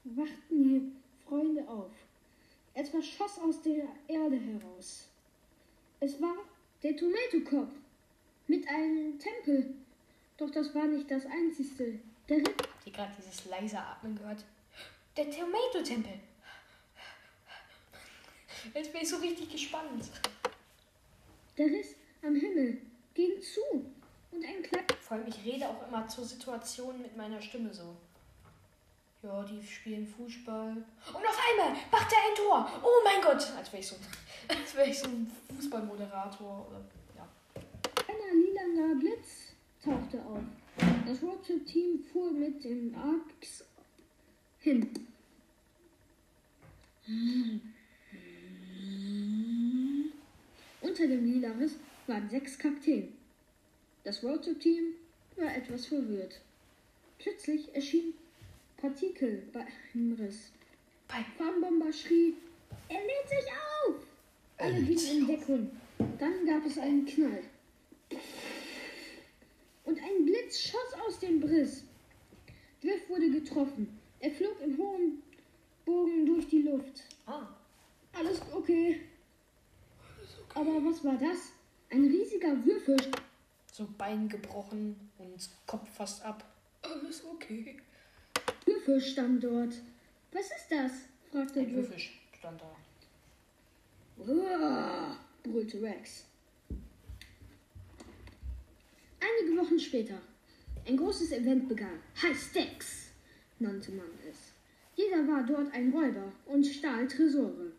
wachten 0.04 0.64
die 0.64 0.92
Freunde 1.28 1.68
auf. 1.68 1.90
Etwas 2.72 3.06
schoss 3.06 3.38
aus 3.38 3.60
der 3.60 3.86
Erde 4.08 4.36
heraus. 4.36 5.08
Es 6.00 6.22
war 6.22 6.36
der 6.82 6.96
Tomatokopf 6.96 7.74
mit 8.46 8.66
einem 8.68 9.18
Tempel. 9.18 9.74
Doch 10.38 10.50
das 10.52 10.74
war 10.74 10.86
nicht 10.86 11.10
das 11.10 11.26
Einzige. 11.26 12.00
Der 12.30 12.38
Habt 12.38 12.86
ihr 12.86 12.92
gerade 12.92 13.12
dieses 13.18 13.44
leise 13.44 13.78
Atmen 13.78 14.16
gehört? 14.16 14.42
Der 15.18 15.30
Tomato-Tempel. 15.30 16.18
Jetzt 18.74 18.92
bin 18.92 19.02
ich 19.02 19.08
so 19.08 19.16
richtig 19.16 19.50
gespannt. 19.50 20.04
Der 21.58 21.66
Riss 21.66 21.94
am 22.22 22.34
Himmel 22.34 22.82
ging 23.14 23.40
zu 23.40 23.60
und 24.32 24.44
ein 24.44 24.62
kleiner. 24.62 24.86
Vor 25.00 25.16
allem, 25.16 25.26
ich 25.28 25.44
rede 25.44 25.68
auch 25.68 25.86
immer 25.88 26.06
zur 26.08 26.24
Situation 26.24 27.00
mit 27.00 27.16
meiner 27.16 27.40
Stimme 27.40 27.72
so. 27.72 27.96
Ja, 29.22 29.42
die 29.44 29.66
spielen 29.66 30.06
Fußball. 30.06 30.70
Und 30.70 31.16
auf 31.16 31.40
einmal 31.50 31.76
macht 31.90 32.12
er 32.12 32.18
ein 32.18 32.34
Tor. 32.36 32.82
Oh 32.82 33.02
mein 33.04 33.22
Gott. 33.22 33.50
Als 33.56 33.72
wäre 33.72 33.80
ich, 33.80 33.86
so, 33.86 33.96
als 34.48 34.74
wär 34.74 34.86
ich 34.86 34.98
so 34.98 35.06
ein 35.06 35.30
Fußballmoderator. 35.54 36.66
Oder, 36.68 36.84
ja. 37.16 37.28
Ein 38.08 38.40
lilaner 38.40 39.00
Blitz 39.00 39.54
tauchte 39.82 40.18
auf. 40.24 40.40
Das 41.06 41.22
Roadtrip-Team 41.22 42.04
fuhr 42.12 42.32
mit 42.32 42.62
dem 42.62 42.94
Arx 42.94 43.64
hin. 44.58 44.90
Unter 50.86 51.08
dem 51.08 51.24
lila 51.24 51.50
Riss 51.58 51.72
waren 52.06 52.30
sechs 52.30 52.56
Kakteen. 52.56 53.12
Das 54.04 54.22
Roadtrip-Team 54.22 54.94
war 55.34 55.56
etwas 55.56 55.86
verwirrt. 55.86 56.40
Plötzlich 57.18 57.74
erschienen 57.74 58.14
Partikel 58.76 59.42
beim 59.52 60.12
Riss. 60.12 60.52
Farmbomber 61.36 61.92
schrie, 61.92 62.34
er 62.88 63.00
lädt 63.00 63.28
sich 63.28 63.52
auf! 63.52 63.96
Alle 64.58 64.80
gingen 64.80 65.22
in 65.22 65.26
Deckung. 65.26 65.70
Dann 66.18 66.46
gab 66.46 66.64
es 66.64 66.78
einen 66.78 67.04
Knall. 67.04 67.42
Und 69.84 69.98
ein 69.98 70.24
Blitz 70.24 70.60
schoss 70.60 71.00
aus 71.04 71.18
dem 71.18 71.42
Riss. 71.42 71.82
Griff 72.80 73.08
wurde 73.08 73.28
getroffen. 73.28 73.98
Er 74.20 74.30
flog 74.30 74.60
im 74.62 74.78
hohen 74.78 75.22
Bogen 75.84 76.26
durch 76.26 76.46
die 76.46 76.62
Luft. 76.62 77.02
Ah. 77.26 77.48
Alles 78.12 78.40
okay. 78.54 79.00
Aber 80.56 80.82
was 80.82 81.04
war 81.04 81.18
das? 81.18 81.52
Ein 81.90 82.04
riesiger 82.06 82.64
Würfel. 82.64 82.96
So 83.70 83.86
Bein 83.98 84.26
gebrochen 84.26 85.10
und 85.18 85.50
Kopf 85.66 85.86
fast 85.94 86.24
ab. 86.24 86.42
Alles 86.80 87.22
okay. 87.26 87.76
Würfel 88.64 88.98
stand 88.98 89.44
dort. 89.44 89.74
Was 90.32 90.46
ist 90.46 90.68
das? 90.70 90.92
fragte 91.30 91.60
Ein. 91.60 91.74
Würfel 91.74 91.98
stand 92.32 92.58
da. 92.58 92.74
Uah, 94.24 95.18
brüllte 95.42 95.82
Rex. 95.82 96.24
Einige 99.20 99.60
Wochen 99.60 99.78
später. 99.78 100.18
Ein 100.88 100.96
großes 100.96 101.32
Event 101.32 101.68
begann. 101.68 102.00
High 102.22 102.38
Stakes 102.38 103.10
nannte 103.58 103.92
man 103.92 104.08
es. 104.26 104.54
Jeder 104.94 105.28
war 105.28 105.44
dort 105.44 105.70
ein 105.74 105.92
Räuber 105.92 106.32
und 106.46 106.64
stahl 106.64 107.06
Tresore. 107.06 107.72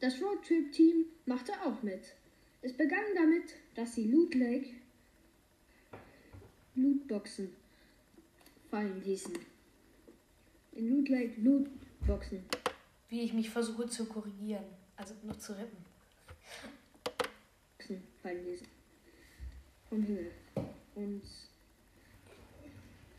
Das 0.00 0.20
Roadtrip-Team 0.20 1.06
machte 1.26 1.52
auch 1.64 1.82
mit. 1.82 2.14
Es 2.62 2.72
begann 2.72 3.04
damit, 3.14 3.54
dass 3.74 3.94
sie 3.94 4.04
Loot 4.10 4.34
Lake 4.34 4.70
Lootboxen 6.74 7.54
fallen 8.70 9.02
ließen. 9.04 9.38
In 10.72 10.88
Loot 10.88 11.08
Lake 11.08 11.40
Lootboxen 11.40 12.44
Wie 13.08 13.22
ich 13.22 13.32
mich 13.32 13.50
versuche 13.50 13.88
zu 13.88 14.06
korrigieren. 14.06 14.64
Also 14.96 15.14
noch 15.22 15.38
zu 15.38 15.52
retten. 15.56 15.76
Boxen 17.78 18.02
fallen 18.22 18.44
ließen. 18.44 18.66
Vom 19.88 20.02
Himmel. 20.02 20.32
Und 20.94 21.22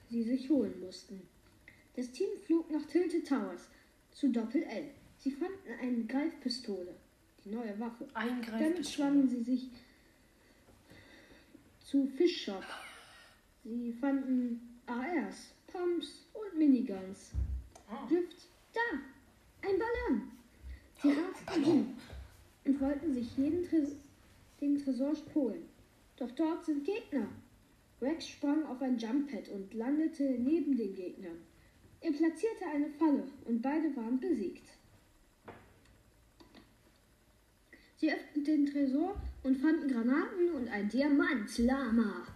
sie 0.09 0.23
sich 0.23 0.49
holen 0.49 0.79
mussten. 0.79 1.21
Das 1.95 2.11
Team 2.11 2.29
flog 2.45 2.69
nach 2.71 2.85
Tilted 2.87 3.27
Towers 3.27 3.69
zu 4.11 4.29
Doppel 4.29 4.63
L. 4.63 4.91
Sie 5.25 5.31
fanden 5.31 5.71
eine 5.81 6.03
Greifpistole, 6.03 6.93
die 7.43 7.49
neue 7.49 7.79
Waffe. 7.79 8.07
Damit 8.13 8.87
schwangen 8.87 9.21
Eingreifen. 9.21 9.29
sie 9.29 9.43
sich 9.43 9.69
zu 11.79 12.05
Fischshop. 12.05 12.63
Sie 13.63 13.91
fanden 13.93 14.79
ARs, 14.85 15.55
Pumps 15.65 16.27
und 16.31 16.59
Miniguns. 16.59 17.31
Ah. 17.89 18.05
Drift, 18.07 18.35
da, 18.71 18.99
ein 19.67 19.79
Ballon. 19.79 20.31
Sie 21.01 21.09
rasten 21.09 21.63
hin 21.63 21.97
und 22.65 22.79
wollten 22.79 23.11
sich 23.11 23.35
jeden 23.35 23.67
Tres 23.67 23.95
den 24.61 24.77
Tresor 24.77 25.15
holen. 25.33 25.65
Doch 26.17 26.29
dort 26.35 26.65
sind 26.65 26.85
Gegner. 26.85 27.29
Rex 27.99 28.27
sprang 28.27 28.63
auf 28.67 28.79
ein 28.79 28.99
Jumppad 28.99 29.49
und 29.49 29.73
landete 29.73 30.37
neben 30.37 30.77
den 30.77 30.93
Gegnern. 30.93 31.39
Er 32.01 32.11
platzierte 32.11 32.67
eine 32.71 32.91
Falle 32.91 33.23
und 33.45 33.63
beide 33.63 33.95
waren 33.95 34.19
besiegt. 34.19 34.74
Sie 37.97 38.11
öffneten 38.11 38.43
den 38.43 38.65
Tresor 38.65 39.15
und 39.43 39.57
fanden 39.57 39.87
Granaten 39.87 40.51
und 40.53 40.67
ein 40.67 40.89
Diamantlama. 40.89 42.27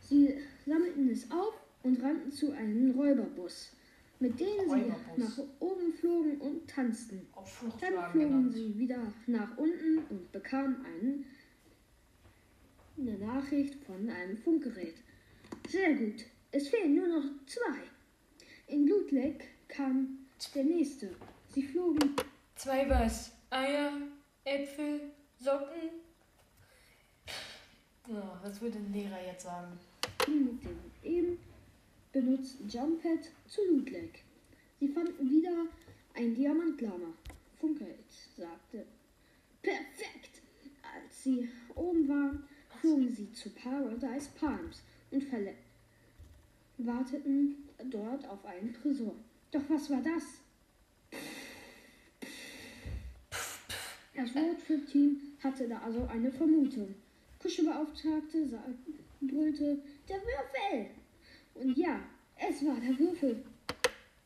Sie 0.00 0.34
sammelten 0.66 1.10
es 1.10 1.30
auf 1.30 1.54
und 1.82 2.02
rannten 2.02 2.30
zu 2.30 2.52
einem 2.52 2.90
Räuberbus, 2.92 3.72
mit 4.20 4.38
dem 4.38 4.68
sie 4.68 4.92
nach 5.16 5.38
oben 5.60 5.92
flogen 5.94 6.38
und 6.38 6.68
tanzten. 6.68 7.26
Dann 7.80 8.10
flogen 8.12 8.12
genannt. 8.12 8.54
sie 8.54 8.78
wieder 8.78 9.12
nach 9.26 9.56
unten 9.56 9.98
und 10.10 10.30
bekamen 10.30 10.76
einen, 10.84 11.24
eine 12.98 13.18
Nachricht 13.18 13.76
von 13.84 14.08
einem 14.10 14.36
Funkgerät. 14.36 14.96
Sehr 15.68 15.94
gut, 15.94 16.24
es 16.50 16.68
fehlen 16.68 16.94
nur 16.94 17.08
noch 17.08 17.24
zwei. 17.46 17.78
In 18.68 18.86
Lake 19.10 19.44
kam 19.68 20.18
der 20.54 20.64
nächste. 20.64 21.10
Sie 21.54 21.62
flogen 21.62 22.14
Zwei 22.56 22.88
was? 22.88 23.32
Eier, 23.50 23.92
Äpfel, 24.44 25.12
Socken. 25.38 25.90
Ja, 28.08 28.40
was 28.42 28.60
würde 28.60 28.78
ein 28.78 28.92
Lehrer 28.92 29.24
jetzt 29.24 29.44
sagen? 29.44 29.78
mit 30.26 30.64
dem 30.64 30.78
eben 31.02 31.38
benutzten 32.12 32.68
Jumppad 32.68 33.30
zu 33.46 33.60
Lake. 33.84 34.18
Sie 34.80 34.88
fanden 34.88 35.30
wieder 35.30 35.66
ein 36.14 36.34
Diamantlama. 36.34 37.14
Funkgerät 37.60 38.10
sagte, 38.36 38.84
perfekt. 39.62 40.42
Als 40.82 41.22
sie 41.22 41.48
oben 41.76 42.08
waren, 42.08 42.44
flogen 42.80 43.14
sie 43.14 43.32
zu 43.32 43.50
Paradise 43.50 44.28
Palms 44.38 44.82
und 45.12 45.24
warteten 46.78 47.68
dort 47.90 48.26
auf 48.28 48.44
einen 48.44 48.74
Tresor. 48.74 49.14
Doch 49.52 49.62
was 49.68 49.88
war 49.88 50.02
das? 50.02 50.24
Das 54.14 54.36
Roadtrip-Team 54.36 55.20
hatte 55.42 55.68
da 55.68 55.78
also 55.78 56.06
eine 56.06 56.30
Vermutung. 56.30 56.94
Kuschelbeauftragte 57.40 58.46
brüllte, 59.20 59.78
der 60.08 60.16
Würfel! 60.16 60.90
Und 61.54 61.76
ja, 61.76 62.00
es 62.36 62.64
war 62.64 62.76
der 62.76 62.98
Würfel. 62.98 63.42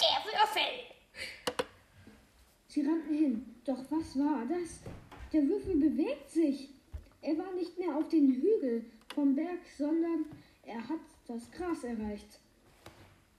Der 0.00 0.24
Würfel! 0.24 0.96
Sie 2.68 2.82
rannten 2.82 3.14
hin. 3.14 3.54
Doch 3.64 3.84
was 3.90 4.18
war 4.18 4.44
das? 4.46 4.80
Der 5.32 5.48
Würfel 5.48 5.76
bewegt 5.76 6.30
sich. 6.30 6.68
Er 7.22 7.38
war 7.38 7.52
nicht 7.54 7.78
mehr 7.78 7.96
auf 7.96 8.08
den 8.08 8.34
Hügel 8.34 8.84
vom 9.14 9.34
Berg, 9.34 9.60
sondern 9.78 10.26
er 10.62 10.86
hat 10.88 11.00
das 11.26 11.50
Gras 11.52 11.84
erreicht. 11.84 12.38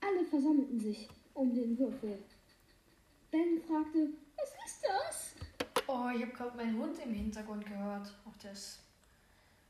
Alle 0.01 0.25
versammelten 0.25 0.79
sich 0.79 1.07
um 1.33 1.53
den 1.53 1.77
Würfel. 1.77 2.17
Ben 3.31 3.61
fragte, 3.67 4.09
was 4.35 4.49
ist 4.65 4.83
das? 4.83 5.26
Oh, 5.89 6.09
ich 6.13 6.21
habe 6.21 6.33
gerade 6.33 6.57
meinen 6.57 6.77
Hund 6.77 6.99
im 6.99 7.13
Hintergrund 7.13 7.65
gehört. 7.65 8.13
Auch 8.25 8.35
der 8.43 8.51
ist 8.51 8.79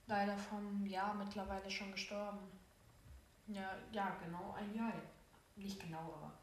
leider 0.07 0.35
vom 0.35 0.83
Jahr 0.87 1.13
mittlerweile 1.13 1.69
schon 1.69 1.91
gestorben. 1.91 2.39
Ja, 3.47 3.77
ja, 3.91 4.17
genau 4.23 4.55
ein 4.57 4.73
Jahr. 4.75 4.91
Nicht 5.55 5.79
genau, 5.79 5.99
aber 5.99 6.33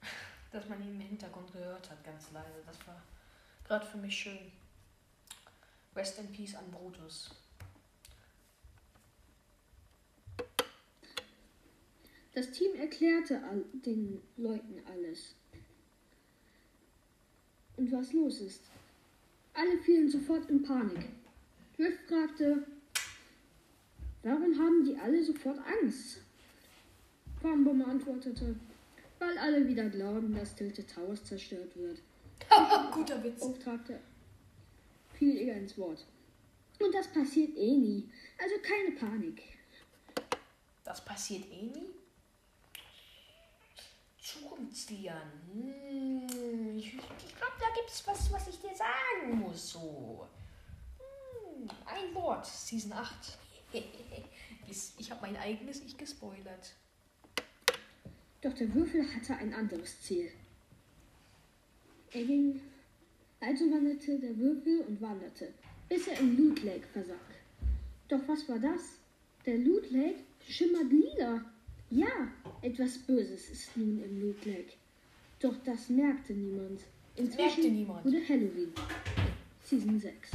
dass 0.50 0.66
man 0.66 0.80
ihn 0.82 0.98
im 0.98 1.00
Hintergrund 1.00 1.52
gehört 1.52 1.90
hat, 1.90 2.02
ganz 2.02 2.30
leise. 2.32 2.62
Das 2.64 2.86
war 2.86 3.02
gerade 3.64 3.84
für 3.84 3.98
mich 3.98 4.16
schön. 4.16 4.50
Rest 5.94 6.18
in 6.18 6.32
Peace 6.32 6.54
an 6.54 6.70
Brutus. 6.70 7.30
Das 12.32 12.50
Team 12.52 12.76
erklärte 12.76 13.42
den 13.84 14.22
Leuten 14.36 14.80
alles. 14.86 15.34
Und 17.78 17.90
was 17.92 18.12
los 18.12 18.40
ist. 18.40 18.60
Alle 19.54 19.78
fielen 19.78 20.10
sofort 20.10 20.50
in 20.50 20.62
Panik. 20.62 21.06
Drift 21.76 22.00
fragte, 22.08 22.64
warum 24.22 24.58
haben 24.58 24.84
die 24.84 24.96
alle 24.96 25.24
sofort 25.24 25.58
Angst? 25.58 26.20
Farmbombe 27.40 27.84
antwortete, 27.84 28.56
weil 29.20 29.38
alle 29.38 29.66
wieder 29.66 29.88
glauben, 29.88 30.34
dass 30.34 30.56
Tilted 30.56 30.92
Towers 30.92 31.24
zerstört 31.24 31.76
wird. 31.76 32.00
Guter 32.92 33.22
Witz. 33.22 33.42
Auftragte 33.42 34.00
fiel 35.18 35.36
ihr 35.36 35.54
ins 35.54 35.76
Wort. 35.78 36.04
Und 36.80 36.94
das 36.94 37.08
passiert 37.08 37.56
eh 37.56 37.76
nie. 37.76 38.08
Also 38.40 38.54
keine 38.62 38.94
Panik. 38.96 39.42
Das 40.84 41.04
passiert 41.04 41.44
eh 41.50 41.62
nie? 41.62 41.90
Zukunftslian. 44.32 45.32
Hm, 45.52 46.26
ich 46.78 46.92
glaube, 46.92 47.54
da 47.60 47.66
gibt 47.74 47.88
es 47.88 48.06
was, 48.06 48.30
was 48.32 48.48
ich 48.48 48.58
dir 48.60 48.74
sagen 48.74 49.38
muss. 49.38 49.72
So. 49.72 50.26
Hm, 50.98 51.68
ein 51.86 52.14
Wort, 52.14 52.44
Season 52.46 52.92
8. 52.92 53.38
Ist- 54.68 55.00
ich 55.00 55.10
habe 55.10 55.22
mein 55.22 55.36
eigenes 55.36 55.80
Ich 55.80 55.96
gespoilert. 55.96 56.74
Doch 58.42 58.52
der 58.52 58.72
Würfel 58.74 59.02
hatte 59.14 59.34
ein 59.36 59.54
anderes 59.54 60.00
Ziel. 60.02 60.30
Er 62.12 62.24
ging, 62.24 62.60
also 63.40 63.64
wanderte 63.70 64.18
der 64.18 64.36
Würfel 64.36 64.82
und 64.82 65.00
wanderte, 65.00 65.52
bis 65.88 66.06
er 66.06 66.18
im 66.20 66.36
Loot 66.36 66.62
Lake 66.62 66.86
versank. 66.92 67.18
Doch 68.08 68.20
was 68.26 68.48
war 68.48 68.58
das? 68.58 68.80
Der 69.46 69.58
Loot 69.58 69.90
Lake 69.90 70.20
schimmert 70.46 70.90
lila. 70.90 71.44
Ja, 71.90 72.28
etwas 72.60 72.98
Böses 72.98 73.48
ist 73.50 73.76
nun 73.76 74.02
im 74.02 74.20
Loot 74.20 74.44
Lake. 74.44 74.72
Doch 75.40 75.54
das 75.64 75.88
merkte 75.88 76.34
niemand. 76.34 76.80
Inzwischen 77.16 77.44
merkte 77.44 77.70
niemand. 77.70 78.04
wurde 78.04 78.28
Halloween. 78.28 78.72
Season 79.64 79.98
6. 79.98 80.30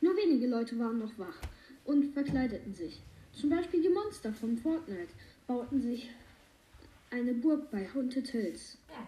Nur 0.00 0.16
wenige 0.16 0.46
Leute 0.46 0.78
waren 0.78 0.98
noch 0.98 1.18
wach 1.18 1.38
und 1.84 2.12
verkleideten 2.12 2.74
sich. 2.74 3.00
Zum 3.32 3.50
Beispiel 3.50 3.82
die 3.82 3.88
Monster 3.88 4.32
von 4.32 4.56
Fortnite 4.56 5.08
bauten 5.46 5.82
sich 5.82 6.10
eine 7.10 7.34
Burg 7.34 7.70
bei 7.70 7.88
Haunted 7.92 8.28
Hills 8.28 8.76
Ja, 8.88 9.06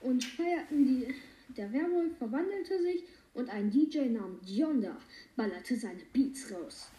und 0.00 0.24
feierten 0.24 0.86
die. 0.86 1.14
Der 1.56 1.72
Werwolf 1.72 2.16
verwandelte 2.18 2.80
sich 2.82 3.02
und 3.34 3.50
ein 3.50 3.70
DJ 3.70 4.08
namens 4.08 4.44
Yonda 4.46 4.96
ballerte 5.36 5.76
seine 5.76 6.02
Beats 6.12 6.52
raus. 6.52 6.90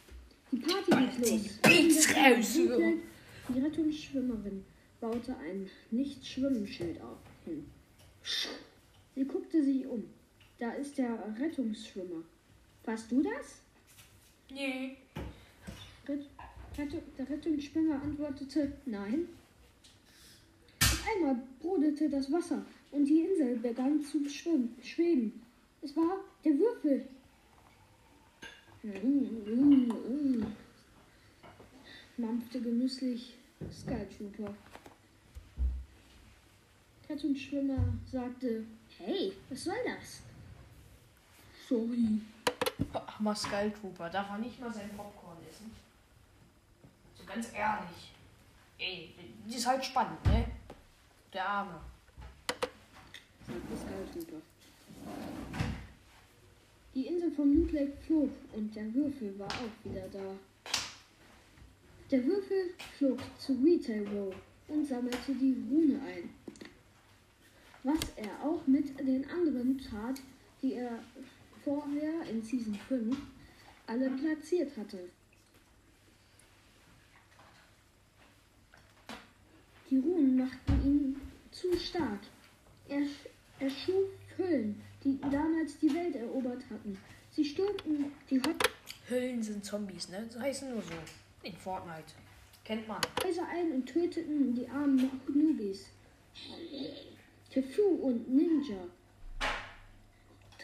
Die 0.51 0.57
Party 0.57 0.91
geht 0.91 1.17
die 1.17 1.31
los. 1.31 1.59
Beats 1.61 2.15
raus. 2.15 2.59
Die 3.49 3.59
Rettungsschwimmerin 3.59 4.65
baute 4.99 5.35
ein 5.37 5.69
Nicht-Schwimmen-Schild 5.91 7.01
auf 7.01 7.17
hin. 7.45 7.65
Sie 9.15 9.25
guckte 9.25 9.63
sich 9.63 9.85
um. 9.85 10.03
Da 10.59 10.71
ist 10.71 10.97
der 10.97 11.17
Rettungsschwimmer. 11.39 12.23
Warst 12.83 13.11
du 13.11 13.21
das? 13.21 13.61
Nee. 14.51 14.97
Der 16.77 17.29
Rettungsschwimmer 17.29 18.01
antwortete 18.01 18.73
Nein. 18.85 19.27
Auf 20.81 21.05
einmal 21.15 21.39
brodelte 21.59 22.09
das 22.09 22.31
Wasser 22.31 22.65
und 22.91 23.05
die 23.05 23.21
Insel 23.21 23.57
begann 23.57 24.01
zu 24.01 24.27
schwimmen, 24.27 24.75
schweben. 24.83 25.41
Es 25.81 25.95
war 25.95 26.19
der 26.43 26.57
Würfel. 26.57 27.05
Mampfte 32.17 32.61
genüsslich 32.61 33.33
Sky 33.71 34.05
Trooper. 34.17 34.53
Rettungsschwimmer 37.09 37.93
sagte, 38.09 38.63
hey, 38.97 39.33
was 39.49 39.63
soll 39.65 39.75
das? 39.85 40.21
Sorry. 41.67 42.21
Hammer 42.93 43.35
Skull 43.35 43.71
Trooper. 43.71 44.09
Darf 44.09 44.29
man 44.29 44.41
nicht 44.41 44.59
mal 44.59 44.73
sein 44.73 44.89
Popcorn 44.95 45.37
essen? 45.49 45.71
So 47.15 47.25
ganz 47.25 47.51
ehrlich. 47.53 48.13
Ey, 48.77 49.13
die 49.45 49.55
ist 49.55 49.67
halt 49.67 49.83
spannend, 49.83 50.23
ne? 50.25 50.45
Der 51.33 51.47
Arme. 51.47 51.81
sagte 53.45 53.77
Sky 53.77 54.25
Trooper. 54.25 54.41
Die 56.95 57.05
Insel 57.05 57.31
von 57.31 57.71
Lake 57.71 57.93
flog 58.05 58.29
und 58.53 58.75
der 58.75 58.93
Würfel 58.93 59.37
war 59.37 59.47
auch 59.47 59.85
wieder 59.85 60.07
da. 60.11 60.35
Der 62.09 62.25
Würfel 62.25 62.73
flog 62.97 63.19
zu 63.37 63.53
Retail 63.63 64.07
Row 64.07 64.33
und 64.67 64.85
sammelte 64.85 65.33
die 65.33 65.55
Rune 65.69 65.99
ein. 66.01 66.29
Was 67.83 67.99
er 68.15 68.43
auch 68.43 68.65
mit 68.65 68.99
den 68.99 69.29
anderen 69.29 69.77
tat, 69.77 70.19
die 70.61 70.73
er 70.73 70.99
vorher 71.63 72.23
in 72.29 72.41
Season 72.41 72.75
5 72.87 73.15
alle 73.85 74.09
platziert 74.09 74.75
hatte. 74.75 75.09
Die 79.89 79.97
Runen 79.97 80.37
machten 80.37 80.85
ihn 80.85 81.21
zu 81.51 81.77
stark. 81.77 82.19
Er, 82.87 83.01
er 83.59 83.69
schuf 83.69 84.05
Hüllen, 84.37 84.81
die 85.03 85.19
damals 85.21 85.77
die 85.79 85.93
Welt 85.93 86.15
erobert 86.15 86.63
hatten. 86.69 86.97
Sie 87.31 87.45
stürmten 87.45 88.11
die 88.29 88.41
Hüllen 89.07 89.41
sind 89.41 89.63
Zombies, 89.65 90.09
ne? 90.09 90.27
Das 90.31 90.41
heißen 90.41 90.69
nur 90.69 90.81
so. 90.81 90.93
In 91.43 91.55
Fortnite. 91.55 92.13
Kennt 92.63 92.87
man. 92.87 93.01
Häuser 93.23 93.47
ein 93.47 93.71
und 93.71 93.85
töteten 93.85 94.53
die 94.53 94.67
armen 94.67 95.21
Nubis. 95.27 95.85
Tefu 97.51 97.81
und 97.81 98.29
Ninja 98.29 98.77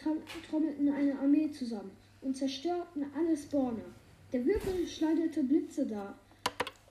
trom- 0.00 0.22
trommelten 0.48 0.92
eine 0.92 1.18
Armee 1.18 1.50
zusammen 1.50 1.90
und 2.20 2.36
zerstörten 2.36 3.06
alle 3.16 3.36
Spawner. 3.36 3.84
Der 4.32 4.44
Würfel 4.44 4.86
schleuderte 4.86 5.42
Blitze 5.42 5.86
da. 5.86 6.16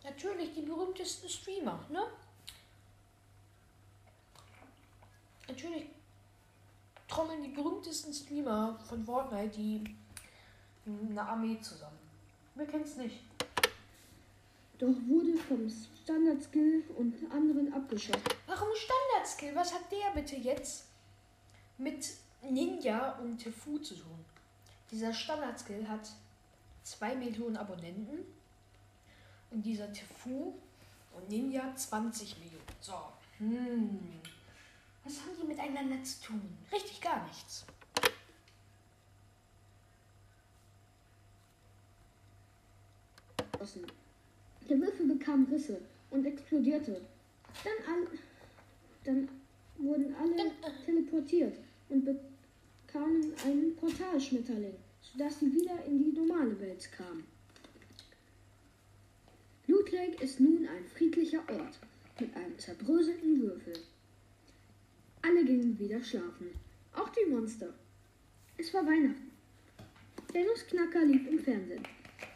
Natürlich 0.03 0.53
die 0.53 0.61
berühmtesten 0.61 1.29
Streamer, 1.29 1.85
ne? 1.91 2.03
Natürlich 5.47 5.85
trommeln 7.07 7.43
die 7.43 7.49
berühmtesten 7.49 8.13
Streamer 8.13 8.79
von 8.87 9.05
Fortnite 9.05 9.57
die 9.57 9.83
eine 10.85 11.21
Armee 11.21 11.59
zusammen. 11.61 11.97
Wer 12.55 12.67
kennt's 12.67 12.95
nicht? 12.95 13.19
Doch 14.77 14.93
wurde 15.07 15.37
vom 15.37 15.69
Standard-Skill 16.03 16.83
und 16.97 17.31
anderen 17.31 17.73
abgeschossen. 17.73 18.21
Warum 18.45 18.67
Standard-Skill? 18.75 19.55
Was 19.55 19.73
hat 19.73 19.91
der 19.91 20.11
bitte 20.13 20.35
jetzt 20.35 20.85
mit 21.77 22.05
Ninja 22.41 23.13
und 23.19 23.37
Tefu 23.37 23.77
zu 23.79 23.95
tun? 23.95 24.25
Dieser 24.91 25.13
Standard-Skill 25.13 25.87
hat 25.87 26.09
2 26.83 27.15
Millionen 27.15 27.57
Abonnenten 27.57 28.19
und 29.51 29.65
dieser 29.65 29.91
Tefu 29.91 30.53
und 31.13 31.29
Ninja 31.29 31.73
20 31.75 32.37
Millionen. 32.39 32.65
So, 32.81 32.93
hm. 33.37 34.21
Was 35.05 35.21
haben 35.21 35.37
die 35.41 35.47
miteinander 35.47 36.03
zu 36.03 36.21
tun? 36.21 36.41
Richtig 36.71 36.99
gar 36.99 37.25
nichts. 37.27 37.65
Der 44.69 44.79
Würfel 44.79 45.07
bekam 45.07 45.45
Risse 45.45 45.79
und 46.11 46.25
explodierte. 46.25 47.01
Dann, 47.63 47.73
all, 47.87 48.07
dann 49.03 49.29
wurden 49.77 50.13
alle 50.15 50.35
Dann, 50.35 50.47
äh. 50.47 50.85
teleportiert 50.85 51.55
und 51.89 52.05
bekamen 52.05 53.33
einen 53.45 53.75
Portalschmetterling, 53.75 54.75
sodass 55.01 55.39
sie 55.39 55.53
wieder 55.53 55.83
in 55.85 56.03
die 56.03 56.19
normale 56.19 56.59
Welt 56.59 56.91
kamen. 56.91 57.23
Lake 59.95 60.21
ist 60.23 60.39
nun 60.39 60.67
ein 60.67 60.85
friedlicher 60.87 61.39
Ort 61.49 61.79
mit 62.19 62.35
einem 62.35 62.57
zerbröselten 62.59 63.41
Würfel. 63.41 63.73
Alle 65.25 65.43
gingen 65.43 65.77
wieder 65.79 66.03
schlafen, 66.03 66.53
auch 66.93 67.09
die 67.09 67.31
Monster. 67.31 67.73
Es 68.57 68.71
war 68.75 68.85
Weihnachten. 68.85 69.31
Der 70.31 70.43
Nussknacker 70.43 71.03
lief 71.03 71.27
im 71.27 71.39
Fernsehen. 71.39 71.83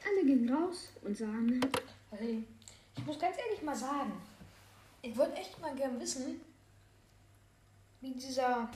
Alle 0.07 0.25
gingen 0.25 0.51
raus 0.51 0.89
und 1.03 1.15
sahen 1.15 1.61
Also, 2.09 2.23
ich 2.97 3.05
muss 3.05 3.19
ganz 3.19 3.37
ehrlich 3.37 3.61
mal 3.61 3.75
sagen, 3.75 4.13
ich 5.03 5.15
würde 5.15 5.33
echt 5.33 5.59
mal 5.61 5.75
gern 5.75 5.99
wissen, 5.99 6.41
wie 8.01 8.13
dieser 8.13 8.71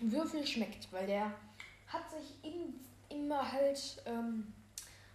Würfel 0.00 0.44
schmeckt, 0.44 0.92
weil 0.92 1.06
der 1.06 1.32
hat 1.86 2.10
sich 2.10 2.34
in, 2.42 2.74
immer 3.16 3.52
halt 3.52 4.02
ähm, 4.06 4.52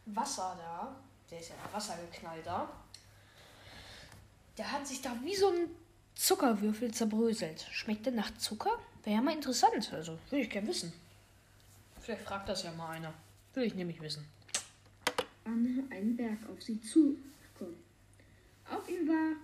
Wasser 0.05 0.55
da, 0.57 0.95
der 1.29 1.39
ist 1.39 1.49
ja 1.49 1.55
in 1.55 1.73
Wasser 1.73 1.97
geknallt 1.97 2.45
da, 2.45 2.71
der 4.57 4.71
hat 4.71 4.87
sich 4.87 5.01
da 5.01 5.17
wie 5.21 5.35
so 5.35 5.49
ein 5.49 5.84
Zuckerwürfel 6.15 6.93
zerbröselt. 6.93 7.65
Schmeckt 7.71 8.05
der 8.05 8.13
nach 8.13 8.35
Zucker? 8.37 8.79
Wäre 9.03 9.17
ja 9.17 9.21
mal 9.21 9.33
interessant, 9.35 9.91
also 9.93 10.17
würde 10.29 10.43
ich 10.43 10.49
gern 10.49 10.67
wissen. 10.67 10.91
Vielleicht 12.01 12.23
fragt 12.23 12.49
das 12.49 12.63
ja 12.63 12.71
mal 12.71 12.91
einer. 12.91 13.13
Würde 13.53 13.67
ich 13.67 13.75
nämlich 13.75 14.01
wissen. 14.01 14.25
an 15.43 15.87
einen 15.91 16.17
Berg 16.17 16.39
auf 16.51 16.61
sie 16.61 16.81
zukommen. 16.81 17.83
Auf 18.69 18.89
ihm 18.89 19.07
war 19.07 19.35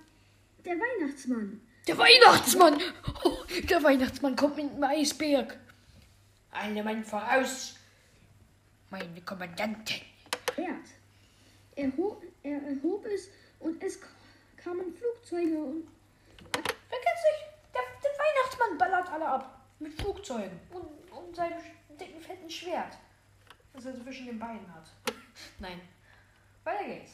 der 0.65 0.73
Weihnachtsmann. 0.73 1.61
Der 1.87 1.97
Weihnachtsmann! 1.97 2.81
Oh, 3.23 3.37
der 3.69 3.83
Weihnachtsmann 3.83 4.35
kommt 4.35 4.57
mit 4.57 4.71
dem 4.71 4.83
Eisberg. 4.83 5.57
Alle 6.51 6.83
Mann 6.83 7.03
voraus. 7.03 7.75
Meine 8.89 9.21
Kommandantin. 9.21 10.01
Pferd. 10.47 10.87
Er, 11.75 11.91
ho 11.97 12.21
er 12.43 12.61
erhob 12.61 13.05
es 13.05 13.29
und 13.59 13.81
es 13.83 13.99
kamen 14.57 14.93
Flugzeuge 14.93 15.57
und 15.57 15.87
Wer 16.53 16.99
kennt's 16.99 17.23
nicht? 17.29 17.73
Der, 17.73 17.81
der 18.03 18.11
Weihnachtsmann 18.71 18.77
ballert 18.77 19.11
alle 19.11 19.27
ab. 19.27 19.57
Mit 19.79 19.93
Flugzeugen. 19.93 20.59
Und, 20.71 20.85
und 21.11 21.35
seinem 21.35 21.57
dicken, 21.99 22.21
fetten 22.21 22.49
Schwert. 22.49 22.97
Das 23.73 23.85
er 23.85 23.99
zwischen 23.99 24.27
den 24.27 24.39
Beinen 24.39 24.73
hat. 24.73 24.85
Nein. 25.59 25.79
Weiter 26.63 26.83
geht's. 26.85 27.11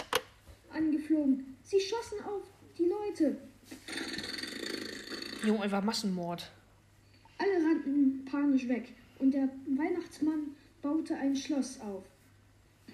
angeflogen. 0.74 1.58
Sie 1.64 1.80
schossen 1.80 2.20
auf 2.26 2.44
die 2.78 2.86
Leute. 2.86 3.38
Junge, 5.46 5.62
einfach 5.62 5.84
Massenmord. 5.84 6.52
Alle 7.38 7.54
rannten 7.54 8.26
panisch 8.26 8.68
weg 8.68 8.94
und 9.20 9.32
der 9.32 9.48
Weihnachtsmann 9.78 10.56
baute 10.82 11.16
ein 11.16 11.36
Schloss 11.36 11.80
auf. 11.80 12.04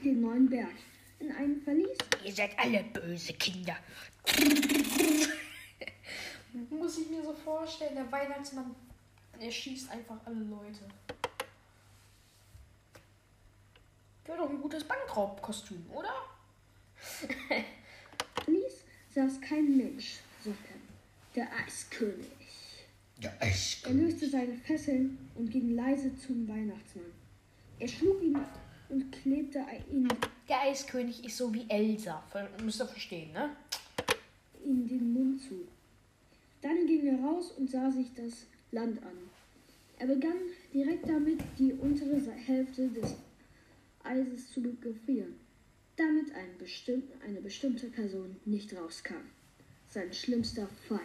Den 0.04 0.22
neuen 0.22 0.50
Berg. 0.50 0.76
In 1.20 1.32
einem 1.32 1.62
Verlies 1.62 1.98
Ihr 2.24 2.34
seid 2.34 2.52
alle 2.60 2.84
böse 2.84 3.34
Kinder. 3.34 3.78
Muss 6.70 6.98
ich 7.00 7.10
mir 7.10 7.24
so 7.24 7.34
vorstellen, 7.34 7.96
der 7.96 8.12
Weihnachtsmann, 8.12 8.76
er 9.40 9.52
schießt 9.52 9.90
einfach 9.90 10.18
alle 10.26 10.44
Leute. 10.44 10.82
Wäre 14.26 14.38
doch 14.38 14.50
ein 14.50 14.62
gutes 14.62 14.84
Bankraubkostüm, 14.84 15.84
oder? 15.92 16.14
Verlies 18.36 18.84
saß 19.14 19.42
kein 19.42 19.78
Mensch, 19.78 20.20
sondern 20.44 20.82
der 21.36 21.48
Eiskönig. 21.66 22.28
Der 23.18 23.34
Eis. 23.42 23.82
Er 23.84 23.94
löste 23.94 24.30
seine 24.30 24.56
Fesseln 24.56 25.30
und 25.36 25.50
ging 25.50 25.76
leise 25.76 26.16
zum 26.18 26.48
Weihnachtsmann. 26.48 27.12
Er 27.80 27.88
schlug 27.88 28.22
ihn 28.22 28.40
und 28.90 29.12
klebte 29.12 29.66
ihn 29.92 30.08
Der 30.48 30.62
Eiskönig 30.62 31.26
ist 31.26 31.38
so 31.38 31.54
wie 31.54 31.66
Elsa. 31.70 32.24
Müsst 32.62 32.82
ihr 32.82 32.88
verstehen, 32.88 33.32
ne? 33.34 33.56
in 34.64 34.88
den 34.88 35.14
Mund 35.14 35.42
zu. 35.42 35.68
Dann 36.64 36.88
ging 36.88 37.06
er 37.06 37.20
raus 37.20 37.52
und 37.58 37.70
sah 37.70 37.92
sich 37.92 38.08
das 38.16 38.48
Land 38.72 39.04
an. 39.04 39.18
Er 40.00 40.08
begann 40.08 40.38
direkt 40.74 41.08
damit, 41.10 41.42
die 41.60 41.74
untere 41.74 42.32
Hälfte 42.32 42.88
des 42.88 43.16
Eises 44.02 44.50
zu 44.52 44.62
gefrieren, 44.62 45.36
damit 45.98 46.34
ein 46.34 46.58
bestimm 46.58 47.04
eine 47.26 47.42
bestimmte 47.42 47.88
Person 47.88 48.38
nicht 48.46 48.74
rauskam. 48.74 49.26
Sein 49.90 50.12
schlimmster 50.14 50.70
Feind. 50.88 51.02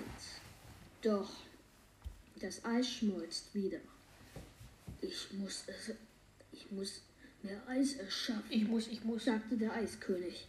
Doch 1.03 1.31
das 2.41 2.65
Eis 2.65 2.89
schmolzt 2.89 3.53
wieder. 3.53 3.81
Ich 5.01 5.33
muss 5.33 5.65
es, 5.67 5.93
ich 6.53 6.71
muss 6.71 7.03
mehr 7.43 7.61
Eis 7.69 7.95
erschaffen 7.97 8.51
Ich 8.51 8.67
muss, 8.67 8.87
ich 8.89 9.05
muss. 9.05 9.25
sagte 9.25 9.57
der 9.57 9.73
Eiskönig. 9.73 10.47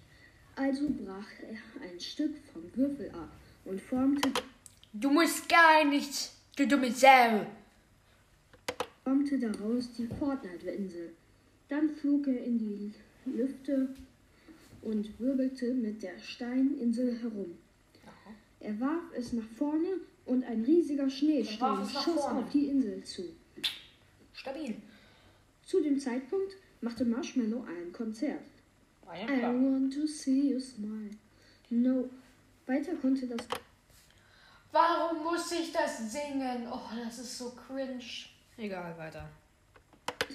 Also 0.55 0.87
brach 0.89 1.29
er 1.41 1.87
ein 1.87 1.99
Stück 1.99 2.35
vom 2.53 2.63
Würfel 2.75 3.09
ab 3.11 3.31
und 3.65 3.81
formte, 3.81 4.31
Du 4.93 5.11
musst 5.11 5.47
gar 5.47 5.85
nichts, 5.85 6.35
du 6.55 6.67
dumme 6.67 6.91
Sau. 6.91 7.45
formte 9.03 9.37
daraus 9.37 9.91
die 9.93 10.07
Fortnite-Insel. 10.07 11.11
Dann 11.67 11.89
flog 11.89 12.25
er 12.27 12.43
in 12.43 12.57
die 12.57 12.93
Lüfte 13.25 13.89
und 14.81 15.19
wirbelte 15.19 15.75
mit 15.75 16.01
der 16.01 16.17
Steininsel 16.17 17.19
herum. 17.21 17.55
Er 18.59 18.79
warf 18.79 19.03
es 19.15 19.31
nach 19.33 19.47
vorne 19.57 19.99
und 20.25 20.43
ein 20.43 20.63
riesiger 20.63 21.09
Schneesturm 21.09 21.87
schoss 21.87 22.25
auf 22.25 22.49
die 22.51 22.65
Insel 22.65 23.03
zu. 23.03 23.23
Stabil. 24.33 24.75
Zu 25.65 25.81
dem 25.81 25.99
Zeitpunkt 25.99 26.55
machte 26.81 27.05
Marshmallow 27.05 27.63
ein 27.63 27.93
Konzert. 27.93 28.45
Ja 29.05 29.51
I 29.51 29.53
want 29.53 29.93
to 29.93 30.07
see 30.07 30.51
you 30.51 30.59
smile. 30.59 31.11
No. 31.69 32.09
Weiter 32.65 32.95
konnte 32.95 33.27
das 33.27 33.47
Warum 34.71 35.23
muss 35.23 35.51
ich 35.51 35.71
das 35.71 36.11
singen? 36.11 36.67
Oh, 36.71 36.89
das 37.03 37.19
ist 37.19 37.37
so 37.37 37.51
cringe. 37.51 38.03
Egal, 38.57 38.97
weiter. 38.97 39.29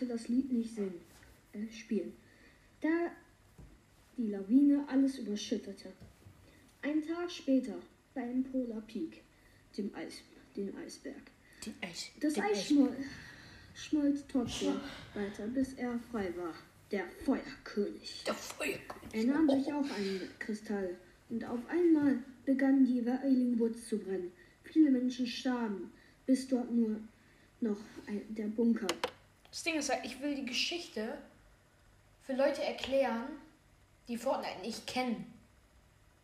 konnte 0.05 0.07
das 0.07 0.29
Lied 0.29 0.53
nicht 0.53 0.75
singen, 0.75 1.01
äh, 1.53 1.73
spielen, 1.73 2.17
da 2.81 3.11
die 4.17 4.29
Lawine 4.31 4.85
alles 4.89 5.19
überschüttete. 5.19 5.93
Ein 6.83 7.07
Tag 7.07 7.31
später 7.31 7.75
beim 8.15 8.45
Polar 8.45 8.83
Peak, 8.83 9.23
dem 9.77 9.95
Eis, 9.95 10.21
den 10.57 10.77
Eisberg. 10.77 11.23
Die 11.65 11.75
Eis. 11.81 12.11
Das 12.21 12.39
Eis 12.39 12.67
schmol 12.67 12.95
schmolz 13.75 14.21
trotzdem 14.31 14.81
weiter, 15.15 15.47
bis 15.49 15.75
er 15.75 15.99
frei 16.11 16.33
war. 16.37 16.55
Der 16.93 17.05
Feuerkönig. 17.25 18.23
Der 18.25 18.35
Feuerkönig. 18.35 19.13
Er 19.13 19.25
nahm 19.25 19.49
sich 19.49 19.73
auch 19.73 19.91
einen 19.97 20.21
Kristall 20.39 20.97
und 21.29 21.45
auf 21.45 21.59
einmal 21.69 22.19
begannen 22.45 22.85
die 22.87 23.05
Wailing 23.07 23.59
Woods 23.59 23.89
zu 23.89 23.99
brennen. 23.99 24.33
Viele 24.65 24.91
Menschen 24.91 25.27
starben, 25.27 25.93
bis 26.27 26.49
dort 26.49 26.71
nur 26.71 26.97
noch 27.61 27.77
ein, 28.07 28.23
der 28.35 28.47
Bunker 28.47 28.87
Das 29.51 29.63
Ding 29.63 29.75
ist 29.77 29.91
halt, 29.91 30.05
ich 30.05 30.21
will 30.21 30.35
die 30.35 30.45
Geschichte 30.47 31.17
für 32.23 32.35
Leute 32.35 32.63
erklären, 32.63 33.25
die 34.09 34.17
Fortnite 34.17 34.61
nicht 34.63 34.87
kennen. 34.87 35.27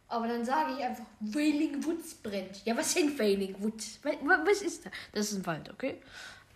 Aber 0.09 0.27
dann 0.27 0.45
sage 0.45 0.75
ich 0.77 0.85
einfach, 0.85 1.05
Wailing 1.21 1.85
Woods 1.85 2.15
brennt. 2.15 2.65
Ja, 2.65 2.77
was 2.77 2.93
sind 2.95 3.17
Wailing 3.19 3.55
Woods? 3.63 4.01
Wa- 4.03 4.11
wa- 4.25 4.43
Was 4.45 4.63
ist 4.63 4.85
das? 4.85 4.93
Das 5.13 5.31
ist 5.33 5.39
ein 5.39 5.47
Wald, 5.47 5.71
okay? 5.71 5.99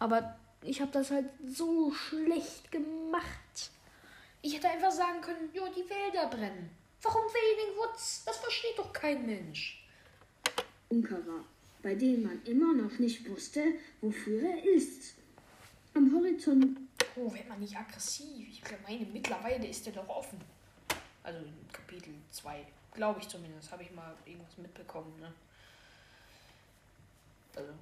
Aber 0.00 0.37
ich 0.62 0.81
habe 0.81 0.90
das 0.90 1.11
halt 1.12 1.27
so 1.46 1.92
schlecht 1.92 2.72
gemacht. 2.72 3.70
Ich 4.42 4.57
hätte 4.57 4.68
einfach 4.68 4.90
sagen 4.90 5.20
können, 5.20 5.48
jo, 5.55 5.62
die 5.68 5.88
Wälder 5.88 6.27
brennen. 6.29 6.68
Warum 7.04 7.22
Wailing 7.22 7.76
Woods? 7.78 8.24
Das 8.24 8.38
versteht 8.38 8.78
doch 8.78 8.92
kein 8.92 9.24
Mensch. 9.26 9.86
Bunker 10.88 11.26
war, 11.26 11.44
bei 11.82 11.94
dem 11.94 12.22
man 12.24 12.42
immer 12.44 12.72
noch 12.72 12.98
nicht 12.98 13.28
wusste, 13.28 13.62
wofür 14.00 14.42
er 14.42 14.64
ist. 14.64 15.14
Am 15.94 16.12
Horizont 16.12 16.78
Oh, 17.16 17.32
wird 17.32 17.48
man 17.48 17.60
nicht 17.60 17.76
aggressiv? 17.76 18.48
Ich 18.48 18.62
meine, 18.86 19.06
mittlerweile 19.06 19.66
ist 19.66 19.86
der 19.86 19.92
doch 19.92 20.08
offen. 20.08 20.40
Also 21.22 21.38
in 21.38 21.72
Kapitel 21.72 22.12
2. 22.30 22.66
Glaube 22.92 23.20
ich 23.20 23.28
zumindest. 23.28 23.70
Habe 23.70 23.84
ich 23.84 23.92
mal 23.92 24.14
irgendwas 24.24 24.56
mitbekommen, 24.58 25.14
ne? 25.20 25.32
Also, 27.54 27.72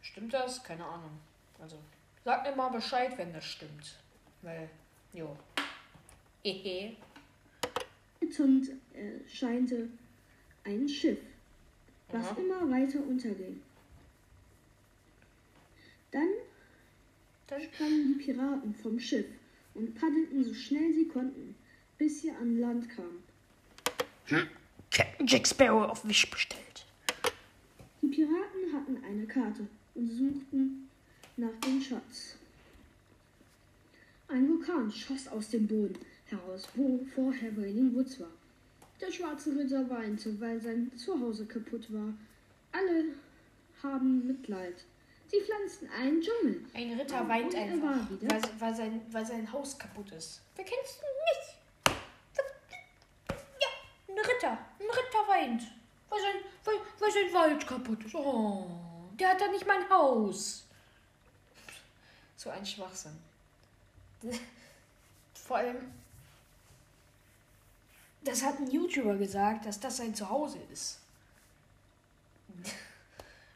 stimmt 0.00 0.32
das? 0.32 0.62
Keine 0.62 0.84
Ahnung. 0.84 1.18
Also, 1.60 1.76
sag 2.24 2.44
mir 2.44 2.54
mal 2.54 2.68
Bescheid, 2.68 3.18
wenn 3.18 3.32
das 3.32 3.44
stimmt. 3.44 3.98
Weil, 4.42 4.70
jo. 5.12 5.36
Hehe. 6.44 6.96
Horizont 8.22 8.70
erscheinte 8.94 9.88
ein 10.64 10.88
Schiff, 10.88 11.18
was 12.10 12.26
Aha. 12.26 12.36
immer 12.40 12.70
weiter 12.70 13.00
unterging. 13.00 13.60
Dann 16.12 16.28
Dann 17.48 17.62
sprangen 17.62 18.14
die 18.14 18.24
Piraten 18.24 18.74
vom 18.74 18.98
Schiff 18.98 19.26
und 19.74 19.94
paddelten 19.94 20.44
so 20.44 20.54
schnell 20.54 20.92
sie 20.94 21.08
konnten, 21.08 21.54
bis 21.98 22.22
sie 22.22 22.30
an 22.30 22.58
Land 22.58 22.88
kamen. 22.88 23.22
Captain 24.90 25.26
Jack 25.26 25.46
Sparrow 25.46 25.90
auf 25.90 26.06
Wish 26.06 26.30
bestellt. 26.30 26.86
Die 28.00 28.08
Piraten 28.08 28.72
hatten 28.72 29.04
eine 29.04 29.26
Karte 29.26 29.66
und 29.94 30.08
suchten 30.08 30.88
nach 31.36 31.58
dem 31.64 31.80
Schatz. 31.80 32.36
Ein 34.28 34.48
Vulkan 34.48 34.90
schoss 34.90 35.28
aus 35.28 35.50
dem 35.50 35.66
Boden 35.66 35.98
heraus, 36.32 36.68
wo 36.74 37.00
vorher 37.14 37.56
Wailing 37.56 37.94
Woods 37.94 38.20
war. 38.20 38.30
Der 39.00 39.10
schwarze 39.10 39.50
Ritter 39.56 39.88
weinte, 39.90 40.40
weil 40.40 40.60
sein 40.60 40.90
Zuhause 40.96 41.46
kaputt 41.46 41.92
war. 41.92 42.12
Alle 42.72 43.04
haben 43.82 44.26
Mitleid. 44.26 44.84
Sie 45.26 45.40
pflanzten 45.40 45.88
einen 45.90 46.20
Dschungel. 46.20 46.64
Ein 46.74 46.92
Ritter 46.98 47.26
weint 47.28 47.46
Und 47.46 47.54
er 47.54 47.62
einfach, 47.62 48.10
weil, 48.10 48.42
weil, 48.58 48.74
sein, 48.74 49.00
weil 49.10 49.26
sein 49.26 49.50
Haus 49.50 49.78
kaputt 49.78 50.12
ist. 50.12 50.42
Wer 50.56 50.64
kennst 50.64 51.00
du 51.00 51.06
nicht? 51.30 51.96
Ja, 53.60 53.68
ein 54.08 54.18
Ritter. 54.18 54.58
Ein 54.78 54.86
Ritter 54.86 55.28
weint, 55.28 55.62
weil 56.10 56.20
sein, 56.20 56.34
weil, 56.64 56.74
weil 56.98 57.10
sein 57.10 57.32
Wald 57.32 57.66
kaputt 57.66 58.04
ist. 58.04 58.14
Oh, 58.14 58.66
der 59.18 59.30
hat 59.30 59.40
da 59.40 59.48
nicht 59.48 59.66
mal 59.66 59.78
ein 59.78 59.88
Haus. 59.88 60.66
So 62.36 62.50
ein 62.50 62.66
Schwachsinn. 62.66 63.16
Vor 65.34 65.56
allem, 65.56 65.92
das 68.24 68.42
hat 68.42 68.58
ein 68.58 68.70
YouTuber 68.70 69.16
gesagt, 69.16 69.66
dass 69.66 69.80
das 69.80 69.96
sein 69.96 70.14
Zuhause 70.14 70.58
ist. 70.72 70.98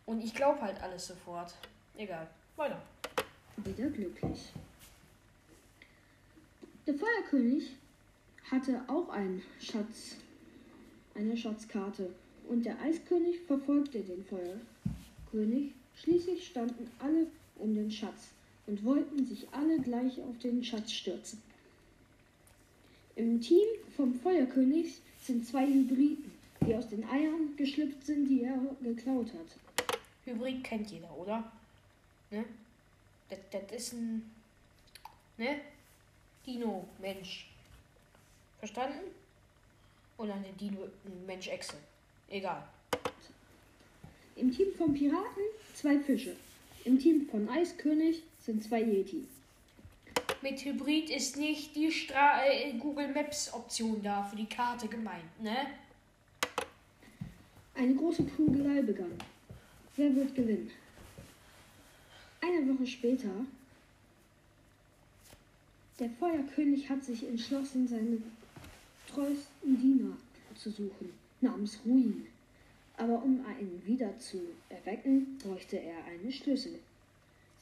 Und 0.06 0.22
ich 0.22 0.34
glaube 0.34 0.60
halt 0.60 0.80
alles 0.82 1.06
sofort. 1.06 1.54
Egal. 1.96 2.28
Weiter. 2.56 2.80
wieder 3.56 3.90
glücklich. 3.90 4.52
Der 6.86 6.94
Feuerkönig 6.94 7.70
hatte 8.50 8.82
auch 8.86 9.08
einen 9.08 9.42
Schatz, 9.60 10.16
eine 11.14 11.36
Schatzkarte 11.36 12.14
und 12.48 12.64
der 12.64 12.80
Eiskönig 12.80 13.40
verfolgte 13.46 14.00
den 14.00 14.24
Feuerkönig. 14.24 15.72
Schließlich 15.96 16.46
standen 16.46 16.90
alle 16.98 17.26
um 17.56 17.74
den 17.74 17.90
Schatz 17.90 18.28
und 18.66 18.84
wollten 18.84 19.26
sich 19.26 19.48
alle 19.52 19.80
gleich 19.80 20.20
auf 20.20 20.38
den 20.38 20.62
Schatz 20.62 20.92
stürzen. 20.92 21.42
Im 23.16 23.40
Team 23.40 23.66
vom 23.96 24.14
Feuerkönig 24.20 25.00
sind 25.22 25.46
zwei 25.46 25.66
Hybriden, 25.66 26.30
die 26.60 26.74
aus 26.74 26.88
den 26.88 27.02
Eiern 27.08 27.56
geschlüpft 27.56 28.04
sind, 28.04 28.28
die 28.28 28.42
er 28.42 28.58
geklaut 28.82 29.28
hat. 29.28 29.96
Hybrid 30.26 30.62
kennt 30.62 30.90
jeder, 30.90 31.10
oder? 31.16 31.50
Ne? 32.30 32.44
Das, 33.30 33.38
das 33.50 33.72
ist 33.72 33.92
ein. 33.94 34.30
Ne? 35.38 35.60
Dino, 36.46 36.86
Mensch. 37.00 37.46
Verstanden? 38.58 39.10
Oder 40.18 40.34
eine 40.34 40.52
Dino, 40.60 40.82
ein 40.82 41.26
Mensch 41.26 41.48
Echse. 41.48 41.76
Egal. 42.28 42.68
Im 44.36 44.52
Team 44.52 44.74
von 44.76 44.92
Piraten 44.92 45.42
zwei 45.74 45.98
Fische. 46.00 46.36
Im 46.84 46.98
Team 46.98 47.26
von 47.30 47.48
Eiskönig 47.48 48.22
sind 48.44 48.62
zwei 48.62 48.82
Yeti. 48.82 49.24
Mit 50.42 50.62
Hybrid 50.64 51.08
ist 51.08 51.38
nicht 51.38 51.74
die 51.74 51.90
Stra 51.90 52.44
äh, 52.44 52.72
Google 52.74 53.08
Maps 53.08 53.52
Option 53.54 54.02
da 54.02 54.22
für 54.22 54.36
die 54.36 54.46
Karte 54.46 54.86
gemeint, 54.86 55.42
ne? 55.42 55.66
Eine 57.74 57.94
große 57.94 58.22
Prügelei 58.22 58.82
begann. 58.82 59.16
Wer 59.96 60.14
wird 60.14 60.34
gewinnen? 60.34 60.70
Eine 62.42 62.68
Woche 62.68 62.86
später. 62.86 63.30
Der 65.98 66.10
Feuerkönig 66.10 66.88
hat 66.90 67.02
sich 67.02 67.26
entschlossen, 67.26 67.88
seine 67.88 68.18
treuesten 69.08 69.80
Diener 69.80 70.16
zu 70.54 70.70
suchen, 70.70 71.14
namens 71.40 71.80
Ruin. 71.86 72.26
Aber 72.98 73.22
um 73.22 73.44
einen 73.46 73.82
wieder 73.86 74.18
zu 74.18 74.40
erwecken, 74.68 75.38
bräuchte 75.38 75.78
er 75.78 76.04
einen 76.04 76.30
Schlüssel. 76.30 76.78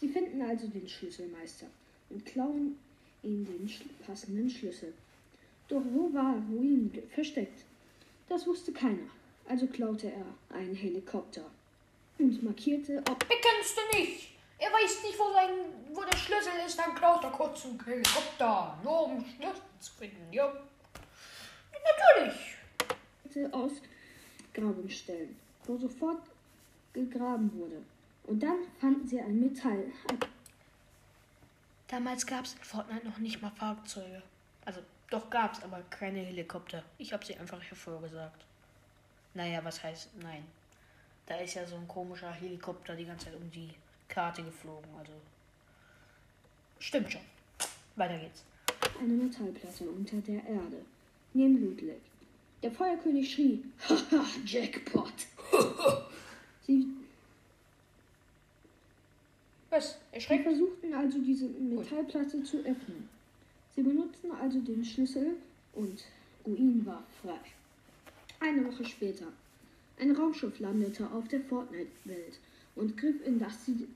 Sie 0.01 0.09
finden 0.09 0.43
also 0.43 0.67
den 0.67 0.89
Schlüsselmeister 0.89 1.67
und 2.15 2.25
klauen 2.25 2.79
ihm 3.23 3.45
den 3.45 3.71
passenden 4.07 4.49
Schlüssel. 4.49 4.95
Doch 5.69 5.83
wo 5.93 6.13
war 6.15 6.37
Ruin 6.51 6.91
versteckt? 7.13 7.65
Das 8.29 8.47
wusste 8.47 8.73
keiner. 8.73 9.11
Also 9.47 9.67
klaute 9.67 10.11
er 10.11 10.57
einen 10.57 10.75
Helikopter 10.75 11.45
und 12.19 12.43
markierte, 12.43 13.03
ob 13.11 13.29
Den 13.29 13.39
kennst 13.41 13.77
du 13.77 13.99
nicht! 13.99 14.31
Er 14.59 14.71
weiß 14.71 15.03
nicht, 15.03 15.19
wo, 15.19 15.33
sein, 15.33 15.51
wo 15.93 16.03
der 16.03 16.17
Schlüssel 16.17 16.53
ist, 16.67 16.79
dann 16.79 16.95
klaut 16.95 17.23
er 17.25 17.31
kurz 17.31 17.67
einen 17.67 17.83
Helikopter. 17.85 18.79
Nur 18.83 19.07
um 19.07 19.25
Schlüssel 19.25 19.61
zu 19.81 19.93
finden, 19.93 20.33
ja. 20.33 20.51
Natürlich! 21.73 22.55
Ausgrabungsstellen, 24.55 25.35
wo 25.67 25.77
sofort 25.77 26.23
gegraben 26.93 27.51
wurde. 27.59 27.83
Und 28.27 28.43
dann 28.43 28.59
fanden 28.81 29.07
sie 29.09 29.21
ein 29.21 29.41
Metall. 29.41 29.93
Damals 31.89 32.27
gab 32.27 32.45
es 32.45 32.55
in 32.55 32.65
Fortnite 32.65 33.07
noch 33.07 33.19
nicht 33.19 33.43
mal 33.43 33.51
Fahrzeuge. 33.51 34.23
Also 34.65 34.81
Doch 35.11 35.29
gab's, 35.31 35.63
aber 35.63 35.83
keine 35.91 36.21
Helikopter. 36.21 36.83
Ich 36.99 37.13
habe 37.13 37.25
sie 37.25 37.37
einfach 37.37 37.63
hervorgesagt. 37.63 38.45
Naja, 39.35 39.65
was 39.65 39.83
heißt 39.83 40.11
nein? 40.23 40.45
Da 41.27 41.37
ist 41.37 41.55
ja 41.55 41.67
so 41.67 41.77
ein 41.77 41.89
komischer 41.89 42.33
Helikopter 42.33 42.97
die 42.97 43.05
ganze 43.05 43.27
Zeit 43.27 43.37
um 43.37 43.51
die 43.51 43.71
Karte 44.09 44.43
geflogen. 44.43 44.89
Also 44.99 45.13
stimmt 46.79 47.13
schon. 47.13 47.21
Weiter 47.97 48.19
geht's. 48.19 48.45
Eine 48.99 49.13
Metallplatte 49.13 49.85
unter 49.89 50.17
der 50.17 50.45
Erde. 50.45 50.85
Neben 51.33 51.77
Lake. 51.77 52.01
Der 52.63 52.71
Feuerkönig 52.71 53.33
schrie. 53.33 53.63
Haha, 53.89 54.25
Jackpot. 54.45 55.13
Sie, 56.67 56.87
Was? 59.75 59.89
sie 59.89 59.97
Erschreckt? 60.13 60.45
versuchten 60.45 60.95
also 60.95 61.19
diese 61.19 61.47
Metallplatte 61.49 62.45
zu 62.45 62.59
öffnen. 62.59 63.09
Sie 63.75 63.83
benutzten 63.83 64.31
also 64.31 64.61
den 64.61 64.85
Schlüssel 64.85 65.35
und 65.73 66.05
Ruin 66.47 66.87
war 66.87 67.03
frei. 67.21 67.41
Eine 68.39 68.65
Woche 68.67 68.85
später. 68.85 69.27
Ein 69.99 70.15
Raumschiff 70.15 70.61
landete 70.61 71.11
auf 71.11 71.27
der 71.27 71.41
Fortnite-Welt 71.41 72.39
und 72.77 72.97
griff 72.97 73.17
in 73.27 73.41
Dusty, 73.41 73.89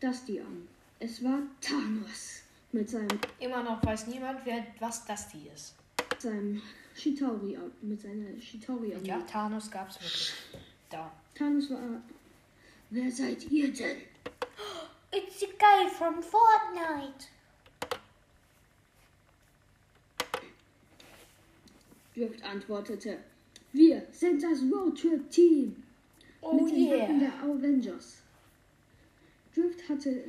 Dusty 0.00 0.40
an. 0.40 0.66
Es 0.98 1.22
war 1.22 1.42
Thanos 1.60 2.42
mit 2.72 2.90
seinem, 2.90 3.20
Immer 3.38 3.62
noch 3.62 3.84
weiß 3.84 4.08
niemand, 4.08 4.40
wer 4.44 4.66
was 4.80 5.04
das 5.06 5.28
die 5.28 5.48
ist. 5.54 5.74
seinem 6.18 6.60
Shitauri, 6.96 7.56
mit 7.82 8.00
seiner 8.00 8.40
Shitauri 8.40 8.94
Und 8.94 9.06
ja, 9.06 9.20
Thanos 9.20 9.70
gab's 9.70 10.00
wirklich. 10.00 10.32
Da. 10.90 11.12
Thanos 11.36 11.70
war. 11.70 12.02
Wer 12.90 13.12
seid 13.12 13.48
ihr 13.50 13.72
denn? 13.72 13.98
It's 15.10 15.40
the 15.40 15.48
guy 15.58 15.88
from 15.88 16.22
Fortnite. 16.22 17.28
Drift 22.14 22.42
antwortete. 22.44 23.18
Wir 23.72 24.06
sind 24.12 24.42
das 24.42 24.60
Roadtrip-Team. 24.62 25.82
Oh 26.40 26.52
mit 26.52 26.74
den 26.74 26.90
Waffen 26.90 27.20
yeah. 27.20 27.30
der 27.30 27.42
Avengers. 27.42 28.18
Drift 29.54 29.88
hatte 29.88 30.24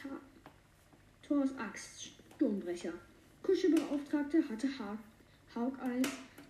Ta 0.00 0.08
Thors 1.26 1.50
Axt, 1.58 2.10
Sturmbrecher. 2.36 2.92
Kuschelbeauftragte 3.42 4.42
hatte 4.48 4.68
ha 4.78 4.96
Hawkeyes 5.54 6.08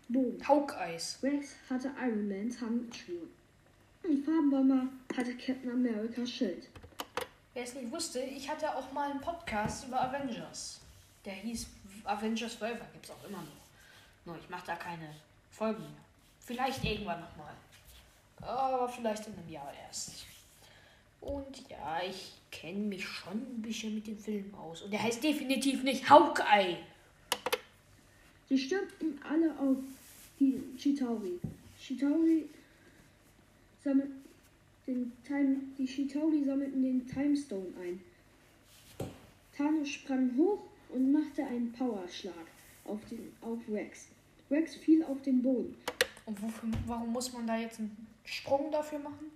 Bogen. 0.08 0.46
Haukeis. 0.46 1.18
Rex 1.22 1.56
hatte 1.68 1.92
Iron 2.00 2.28
Mans 2.28 2.60
Handschuhe. 2.60 3.26
Und 4.04 4.24
Farbenbomber 4.24 4.88
hatte 5.16 5.34
Captain 5.34 5.70
Americas 5.70 6.30
Schild. 6.30 6.68
Wer 7.56 7.64
es 7.64 7.72
nicht 7.72 7.90
wusste, 7.90 8.20
ich 8.20 8.50
hatte 8.50 8.76
auch 8.76 8.92
mal 8.92 9.10
einen 9.10 9.20
Podcast 9.22 9.86
über 9.86 9.98
Avengers. 9.98 10.78
Der 11.24 11.32
hieß 11.32 11.66
Avengers 12.04 12.52
Forever, 12.52 12.84
gibt's 12.92 13.10
auch 13.10 13.26
immer 13.26 13.38
noch. 13.38 14.26
Nur 14.26 14.36
ich 14.36 14.46
mache 14.50 14.66
da 14.66 14.76
keine 14.76 15.08
Folgen 15.50 15.80
mehr. 15.80 16.04
Vielleicht 16.38 16.84
irgendwann 16.84 17.18
nochmal. 17.18 17.54
Aber 18.42 18.86
vielleicht 18.86 19.26
in 19.28 19.38
einem 19.38 19.48
Jahr 19.48 19.72
erst. 19.86 20.26
Und 21.22 21.66
ja, 21.70 22.02
ich 22.06 22.34
kenne 22.50 22.80
mich 22.80 23.08
schon 23.08 23.38
ein 23.38 23.62
bisschen 23.62 23.94
mit 23.94 24.06
dem 24.06 24.18
Film 24.18 24.54
aus. 24.54 24.82
Und 24.82 24.90
der 24.90 25.02
heißt 25.02 25.24
definitiv 25.24 25.82
nicht 25.82 26.10
Hawkeye. 26.10 26.76
Sie 28.50 28.58
stürmten 28.58 29.18
alle 29.24 29.52
auf 29.52 29.78
die 30.38 30.62
Chitauri. 30.76 31.40
Chitauri 31.80 32.50
sammelt 33.82 34.10
den 34.86 35.12
Time, 35.24 35.56
die 35.78 35.86
Chitauri 35.86 36.44
sammelten 36.44 36.82
den 36.82 37.06
Timestone 37.06 37.72
ein. 37.80 38.00
Thanos 39.56 39.88
sprang 39.88 40.36
hoch 40.36 40.60
und 40.90 41.12
machte 41.12 41.44
einen 41.44 41.72
Powerschlag 41.72 42.34
auf, 42.84 43.00
den, 43.10 43.32
auf 43.40 43.58
Rex. 43.68 44.08
Rex 44.50 44.76
fiel 44.76 45.02
auf 45.04 45.20
den 45.22 45.42
Boden. 45.42 45.74
Und 46.26 46.40
wofür, 46.42 46.68
warum 46.86 47.12
muss 47.12 47.32
man 47.32 47.46
da 47.46 47.56
jetzt 47.56 47.80
einen 47.80 48.06
Sprung 48.24 48.70
dafür 48.70 48.98
machen? 48.98 49.30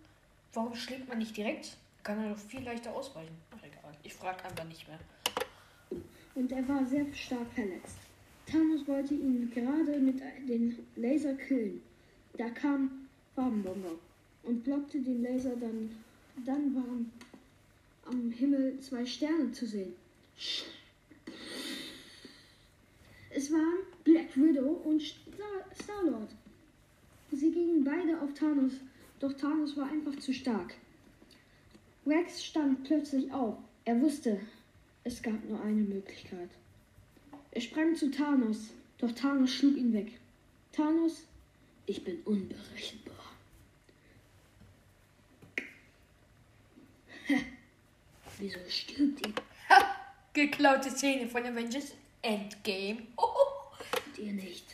Warum 0.53 0.75
schlägt 0.75 1.09
man 1.09 1.19
nicht 1.19 1.37
direkt? 1.37 1.77
Kann 2.03 2.23
er 2.23 2.31
doch 2.31 2.39
viel 2.39 2.63
leichter 2.63 2.95
ausweichen. 2.95 3.37
Ach 3.51 3.63
egal, 3.63 3.95
ich 4.03 4.15
frage 4.15 4.45
einfach 4.45 4.65
nicht 4.65 4.87
mehr. 4.89 4.99
und 6.35 6.53
er 6.53 6.67
war 6.69 6.85
sehr 6.87 7.13
stark 7.13 7.53
verletzt. 7.55 7.99
Thanos 8.47 8.87
wollte 8.87 9.15
ihn 9.15 9.51
gerade 9.53 9.99
mit 9.99 10.21
den 10.49 10.77
Laser 10.97 11.35
killen. 11.35 11.83
Da 12.37 12.49
kam 12.51 13.09
Farbenbomber 13.35 13.97
und 14.43 14.65
blockte 14.65 15.01
den 15.01 15.23
Laser 15.23 15.57
dann. 15.57 15.91
Dann 16.45 16.75
waren 16.75 17.13
am 18.07 18.31
Himmel 18.31 18.79
zwei 18.81 19.05
Sterne 19.05 19.53
zu 19.53 19.67
sehen. 19.67 19.93
Es 23.31 23.53
waren 23.53 23.79
Black 24.05 24.37
Widow 24.37 24.81
und 24.85 25.03
Star- 25.03 25.65
Star-Lord. 25.83 26.31
Sie 27.33 27.51
gingen 27.53 27.85
beide 27.85 28.21
auf 28.21 28.35
Thanos, 28.35 28.73
doch 29.21 29.33
Thanos 29.35 29.77
war 29.77 29.89
einfach 29.89 30.17
zu 30.19 30.33
stark. 30.33 30.75
Rex 32.07 32.45
stand 32.45 32.85
plötzlich 32.85 33.31
auf. 33.33 33.57
Er 33.85 34.01
wusste, 34.01 34.41
es 35.05 35.23
gab 35.23 35.45
nur 35.49 35.61
eine 35.61 35.83
Möglichkeit. 35.83 36.51
Er 37.53 37.61
sprang 37.61 37.95
zu 37.95 38.11
Thanos, 38.11 38.71
doch 38.99 39.13
Thanos 39.13 39.53
schlug 39.53 39.77
ihn 39.77 39.93
weg. 39.93 40.13
Thanos, 40.73 41.25
ich 41.87 42.03
bin 42.03 42.21
unberechenbar. 42.25 43.20
Wieso 48.39 48.59
stirbt 48.69 49.27
ihr 49.27 49.35
Geklaute 50.33 50.91
Szene 50.91 51.29
von 51.29 51.45
Avengers 51.45 51.93
Endgame. 52.23 53.03
Oh, 53.17 54.21
ihr 54.23 54.33
nicht? 54.33 54.65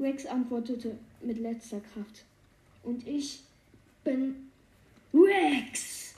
Rex 0.00 0.26
antwortete 0.26 0.98
mit 1.20 1.38
letzter 1.38 1.80
Kraft. 1.80 2.24
Und 2.82 3.06
ich 3.06 3.40
bin 4.02 4.50
Rex. 5.14 6.14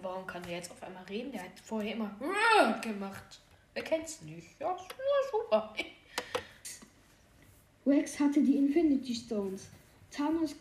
Warum 0.00 0.26
kann 0.26 0.42
der 0.44 0.52
jetzt 0.52 0.70
auf 0.70 0.82
einmal 0.82 1.04
reden? 1.04 1.32
Der 1.32 1.42
hat 1.42 1.60
vorher 1.62 1.94
immer 1.94 2.16
"Rrr" 2.20 2.80
gemacht. 2.80 3.40
Wer 3.74 3.82
kennt's 3.82 4.22
nicht? 4.22 4.58
Ja, 4.60 4.76
super. 5.30 5.74
Rex 7.86 8.18
hatte 8.18 8.42
die 8.42 8.56
Infinity 8.56 9.14
Stones 9.14 9.68
Thanos 10.10 10.54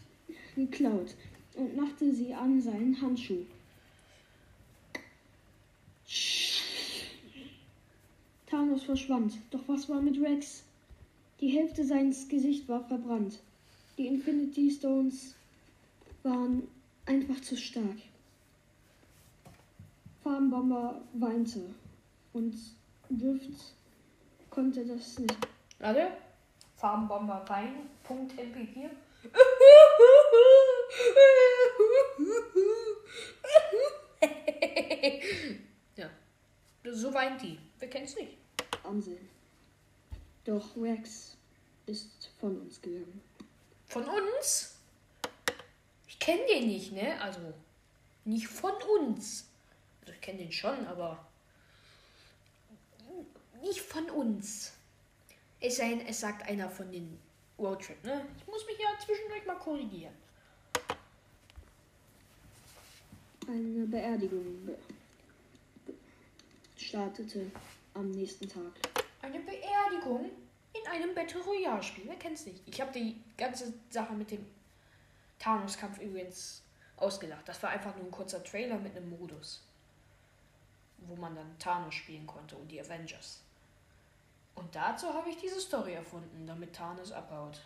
geklaut 0.55 1.15
und 1.55 1.75
machte 1.77 2.13
sie 2.13 2.33
an 2.33 2.61
seinen 2.61 2.99
Handschuh. 3.01 3.45
Thanos 8.55 8.83
verschwand. 8.83 9.33
Doch 9.51 9.67
was 9.67 9.89
war 9.89 10.01
mit 10.01 10.21
Rex? 10.21 10.63
Die 11.41 11.49
Hälfte 11.49 11.83
seines 11.83 12.29
Gesichts 12.29 12.69
war 12.69 12.87
verbrannt. 12.87 13.41
Die 13.97 14.07
Infinity 14.07 14.71
Stones 14.71 15.35
waren 16.23 16.65
einfach 17.05 17.41
zu 17.41 17.57
stark. 17.57 17.97
Farbenbomber 20.23 21.01
weinte 21.15 21.75
und 22.31 22.55
Drift 23.09 23.73
konnte 24.49 24.85
das 24.85 25.19
nicht. 25.19 25.35
Warte. 25.79 26.07
Farbenbomber 26.77 27.43
Wein. 27.49 27.89
Punkt 28.03 28.31
MP4. 28.39 28.89
ja. 35.97 36.09
So 36.85 37.13
weint 37.13 37.41
die. 37.41 37.59
Wer 37.79 37.89
kennt's 37.89 38.15
nicht? 38.15 38.44
Ansehen. 38.85 39.29
Doch 40.45 40.75
Rex 40.77 41.35
ist 41.85 42.31
von 42.39 42.59
uns 42.61 42.81
gegangen. 42.81 43.21
Von 43.87 44.05
uns? 44.05 44.75
Ich 46.07 46.19
kenne 46.19 46.45
den 46.47 46.67
nicht, 46.67 46.91
ne? 46.91 47.19
Also, 47.21 47.39
nicht 48.25 48.47
von 48.47 48.73
uns. 48.99 49.45
Also, 50.01 50.13
ich 50.13 50.21
kenne 50.21 50.39
den 50.39 50.51
schon, 50.51 50.85
aber 50.87 51.25
nicht 53.61 53.81
von 53.81 54.09
uns. 54.09 54.73
Es, 55.59 55.77
sei 55.77 56.03
es 56.07 56.19
sagt 56.19 56.47
einer 56.47 56.69
von 56.69 56.91
den 56.91 57.19
Roadtrip, 57.57 58.03
ne? 58.03 58.25
Ich 58.37 58.47
muss 58.47 58.65
mich 58.65 58.77
ja 58.77 58.89
zwischendurch 59.03 59.45
mal 59.45 59.57
korrigieren. 59.57 60.13
Eine 63.47 63.85
Beerdigung 63.85 64.65
be 64.65 64.77
be 65.85 65.93
startete 66.75 67.51
am 67.95 68.11
nächsten 68.11 68.47
Tag. 68.47 68.73
Eine 69.21 69.39
Beerdigung 69.39 70.29
in 70.73 70.87
einem 70.91 71.15
Battle 71.15 71.41
Royale 71.41 71.81
Spiel. 71.81 72.05
Wer 72.07 72.17
kennt's 72.17 72.45
nicht? 72.45 72.61
Ich 72.67 72.79
habe 72.79 72.91
die 72.91 73.21
ganze 73.37 73.73
Sache 73.89 74.13
mit 74.13 74.29
dem 74.31 74.45
Thanos-Kampf 75.39 75.99
übrigens 75.99 76.61
ausgelacht. 76.97 77.47
Das 77.47 77.61
war 77.63 77.71
einfach 77.71 77.95
nur 77.95 78.05
ein 78.05 78.11
kurzer 78.11 78.43
Trailer 78.43 78.77
mit 78.77 78.95
einem 78.95 79.09
Modus, 79.09 79.63
wo 80.99 81.15
man 81.15 81.35
dann 81.35 81.57
Thanos 81.57 81.95
spielen 81.95 82.27
konnte 82.27 82.55
und 82.55 82.69
die 82.69 82.79
Avengers. 82.79 83.41
Und 84.55 84.73
dazu 84.75 85.13
habe 85.13 85.29
ich 85.29 85.37
diese 85.37 85.59
Story 85.59 85.93
erfunden, 85.93 86.45
damit 86.45 86.73
Thanos 86.73 87.11
abhaut. 87.11 87.61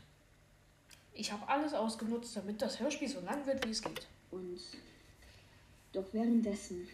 Ich 1.14 1.32
habe 1.32 1.48
alles 1.48 1.74
ausgenutzt, 1.74 2.36
damit 2.36 2.62
das 2.62 2.80
Hörspiel 2.80 3.10
so 3.10 3.20
lang 3.22 3.46
wird, 3.46 3.66
wie 3.66 3.72
es 3.72 3.82
geht. 3.82 4.08
Und 4.32 4.60
doch 5.92 6.06
währenddessen 6.14 6.88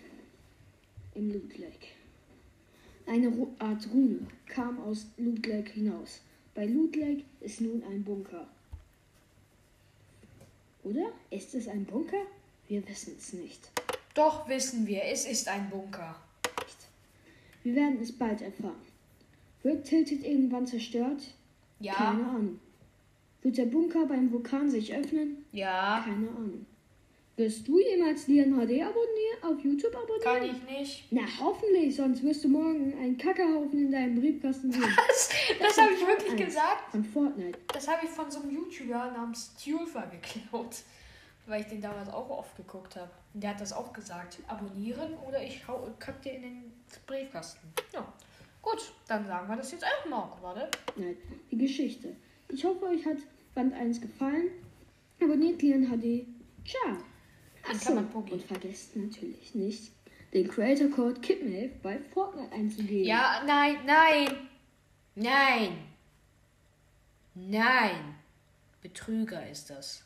im 1.13 1.31
Loot 1.31 1.57
Lake 1.57 1.87
Eine 3.07 3.31
Art 3.59 3.87
Rune 3.93 4.27
kam 4.47 4.81
aus 4.81 5.05
Lake 5.17 5.71
hinaus. 5.71 6.21
Bei 6.53 6.65
Lake 6.65 7.23
ist 7.41 7.61
nun 7.61 7.83
ein 7.83 8.03
Bunker. 8.03 8.47
Oder? 10.83 11.11
Ist 11.29 11.53
es 11.53 11.67
ein 11.67 11.85
Bunker? 11.85 12.25
Wir 12.67 12.87
wissen 12.87 13.15
es 13.17 13.33
nicht. 13.33 13.69
Doch 14.13 14.47
wissen 14.47 14.87
wir, 14.87 15.03
es 15.03 15.25
ist 15.25 15.47
ein 15.47 15.69
Bunker. 15.69 16.15
Wir 17.63 17.75
werden 17.75 17.99
es 18.01 18.11
bald 18.11 18.41
erfahren. 18.41 18.75
Wird 19.63 19.85
Tilted 19.85 20.23
irgendwann 20.23 20.67
zerstört? 20.67 21.33
Ja. 21.79 21.93
Keine 21.93 22.25
Ahnung. 22.25 22.59
Wird 23.41 23.57
der 23.57 23.65
Bunker 23.65 24.05
beim 24.05 24.31
Vulkan 24.31 24.69
sich 24.69 24.93
öffnen? 24.93 25.45
Ja. 25.51 26.01
Keine 26.05 26.29
Ahnung. 26.29 26.65
Wirst 27.37 27.67
du 27.67 27.79
jemals 27.79 28.27
Lian 28.27 28.51
HD 28.53 28.81
abonnieren, 28.81 29.43
auf 29.43 29.59
YouTube 29.61 29.93
abonnieren? 29.93 30.21
Kann 30.23 30.43
ich 30.45 30.79
nicht. 30.79 31.03
Na, 31.11 31.21
hoffentlich, 31.39 31.93
sonst 31.93 32.23
wirst 32.23 32.45
du 32.45 32.47
morgen 32.47 32.93
einen 32.97 33.17
Kackehaufen 33.17 33.77
in 33.87 33.91
deinem 33.91 34.19
Briefkasten 34.19 34.71
sehen. 34.71 34.83
Das, 35.07 35.29
das 35.59 35.77
habe 35.77 35.93
ich 35.93 35.99
wirklich 35.99 36.27
Fortnite. 36.29 36.45
gesagt. 36.45 36.91
Von 36.91 37.03
Fortnite. 37.03 37.59
Das 37.73 37.87
habe 37.87 38.05
ich 38.05 38.09
von 38.11 38.31
so 38.31 38.41
einem 38.41 38.51
YouTuber 38.51 39.11
namens 39.11 39.53
Tulfa 39.61 40.05
geklaut. 40.05 40.77
Weil 41.47 41.61
ich 41.61 41.67
den 41.67 41.81
damals 41.81 42.09
auch 42.09 42.29
oft 42.29 42.55
geguckt 42.55 42.95
habe. 42.95 43.11
Der 43.33 43.51
hat 43.51 43.61
das 43.61 43.73
auch 43.73 43.91
gesagt. 43.93 44.39
Abonnieren 44.47 45.13
oder 45.27 45.43
ich 45.43 45.67
hau, 45.67 45.87
kack 45.99 46.21
dir 46.21 46.33
in 46.33 46.41
den 46.41 46.73
Briefkasten. 47.05 47.67
Ja. 47.93 48.11
Gut, 48.61 48.81
dann 49.07 49.27
sagen 49.27 49.47
wir 49.47 49.55
das 49.57 49.71
jetzt 49.71 49.83
auch 49.85 50.09
mal. 50.09 50.31
Warte. 50.41 50.71
Nein, 50.95 51.17
die 51.51 51.57
Geschichte. 51.57 52.15
Ich 52.49 52.63
hoffe, 52.65 52.85
euch 52.85 53.05
hat 53.05 53.17
Band 53.53 53.73
1 53.73 54.01
gefallen. 54.01 54.49
Abonniert 55.21 55.61
Lian 55.61 55.83
HD. 55.85 56.25
Ciao. 56.67 56.97
In 57.67 57.75
Achso, 57.75 57.85
Klammern 57.85 58.09
Boogie. 58.09 58.33
und 58.33 58.43
vergesst 58.43 58.95
natürlich 58.95 59.55
nicht, 59.55 59.91
den 60.33 60.47
Creator 60.47 60.89
Code 60.89 61.19
KIPMAVE 61.21 61.71
bei 61.81 61.99
Fortnite 62.13 62.51
einzugeben. 62.51 63.05
Ja, 63.05 63.43
nein, 63.45 63.77
nein. 63.85 64.49
Nein. 65.15 65.77
Nein. 67.33 68.15
Betrüger 68.81 69.49
ist 69.49 69.69
das. 69.69 70.03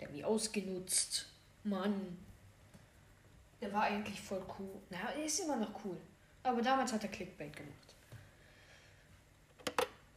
Der 0.00 0.08
hat 0.08 0.14
mich 0.14 0.24
ausgenutzt. 0.24 1.30
Mann. 1.64 2.18
Der 3.60 3.72
war 3.72 3.82
eigentlich 3.82 4.20
voll 4.20 4.42
cool. 4.58 4.80
Na, 4.90 5.10
er 5.16 5.24
ist 5.24 5.40
immer 5.40 5.56
noch 5.56 5.84
cool. 5.84 5.96
Aber 6.42 6.62
damals 6.62 6.92
hat 6.92 7.02
er 7.02 7.10
Clickbait 7.10 7.54
gemacht. 7.54 7.94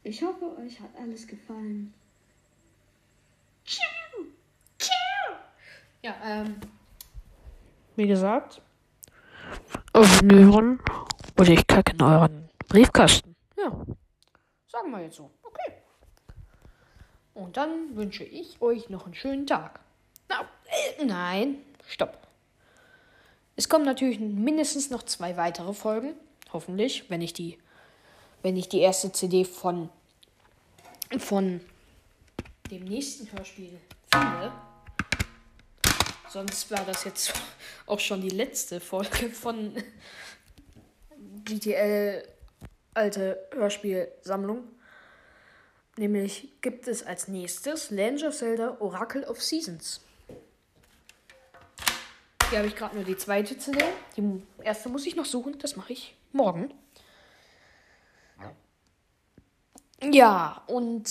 Ich 0.03 0.21
hoffe, 0.23 0.57
euch 0.57 0.79
hat 0.79 0.95
alles 0.95 1.27
gefallen. 1.27 1.93
Ja, 6.02 6.16
ähm. 6.24 6.60
Wie 7.95 8.08
gesagt. 8.08 8.62
Abonnieren. 9.93 10.80
Oder 11.39 11.49
ich 11.49 11.68
kacke 11.68 11.93
in 11.93 12.02
euren 12.02 12.49
Briefkasten. 12.68 13.36
Ja. 13.58 13.72
Sagen 14.68 14.91
wir 14.91 15.02
jetzt 15.02 15.18
so. 15.18 15.30
Okay. 15.43 15.74
Und 17.34 17.58
dann 17.58 17.95
wünsche 17.95 18.24
ich 18.24 18.62
euch 18.62 18.89
noch 18.89 19.06
einen 19.06 19.14
schönen 19.14 19.45
Tag. 19.45 19.80
Na, 20.30 20.41
äh, 20.66 21.06
nein. 21.06 21.58
Stopp. 21.88 22.18
Es 23.56 23.70
kommen 23.70 23.86
natürlich 23.86 24.20
mindestens 24.20 24.89
noch 24.89 25.04
zwei 25.04 25.38
weitere 25.38 25.74
Folgen. 25.74 26.16
Hoffentlich, 26.54 27.10
wenn 27.10 27.22
ich 27.22 27.34
die, 27.34 27.60
wenn 28.41 28.58
ich 28.58 28.70
die 28.70 28.80
erste 28.80 29.12
CD 29.12 29.45
von, 29.45 29.89
von 31.20 31.62
dem 32.72 32.86
nächsten 32.86 33.32
Hörspiel 33.32 33.80
finde. 34.12 34.52
Sonst 36.32 36.71
war 36.71 36.86
das 36.86 37.03
jetzt 37.03 37.34
auch 37.88 37.99
schon 37.99 38.21
die 38.21 38.29
letzte 38.29 38.79
Folge 38.79 39.29
von 39.29 39.75
GTL 41.43 42.25
alte 42.93 43.49
Hörspielsammlung. 43.51 44.63
Nämlich 45.97 46.53
gibt 46.61 46.88
es 46.88 47.05
als 47.05 47.27
nächstes 47.27 47.89
Legend 47.89 48.23
of 48.23 48.38
Zelda 48.38 48.77
Oracle 48.79 49.25
of 49.25 49.43
Seasons. 49.43 49.99
Hier 52.49 52.59
habe 52.59 52.69
ich 52.69 52.77
gerade 52.77 52.95
nur 52.95 53.03
die 53.03 53.17
zweite 53.17 53.57
CD. 53.57 53.84
Die 54.15 54.41
erste 54.63 54.88
muss 54.88 55.05
ich 55.05 55.17
noch 55.17 55.25
suchen. 55.25 55.59
Das 55.59 55.75
mache 55.75 55.91
ich 55.91 56.15
morgen. 56.32 56.73
Ja, 60.01 60.63
und 60.67 61.09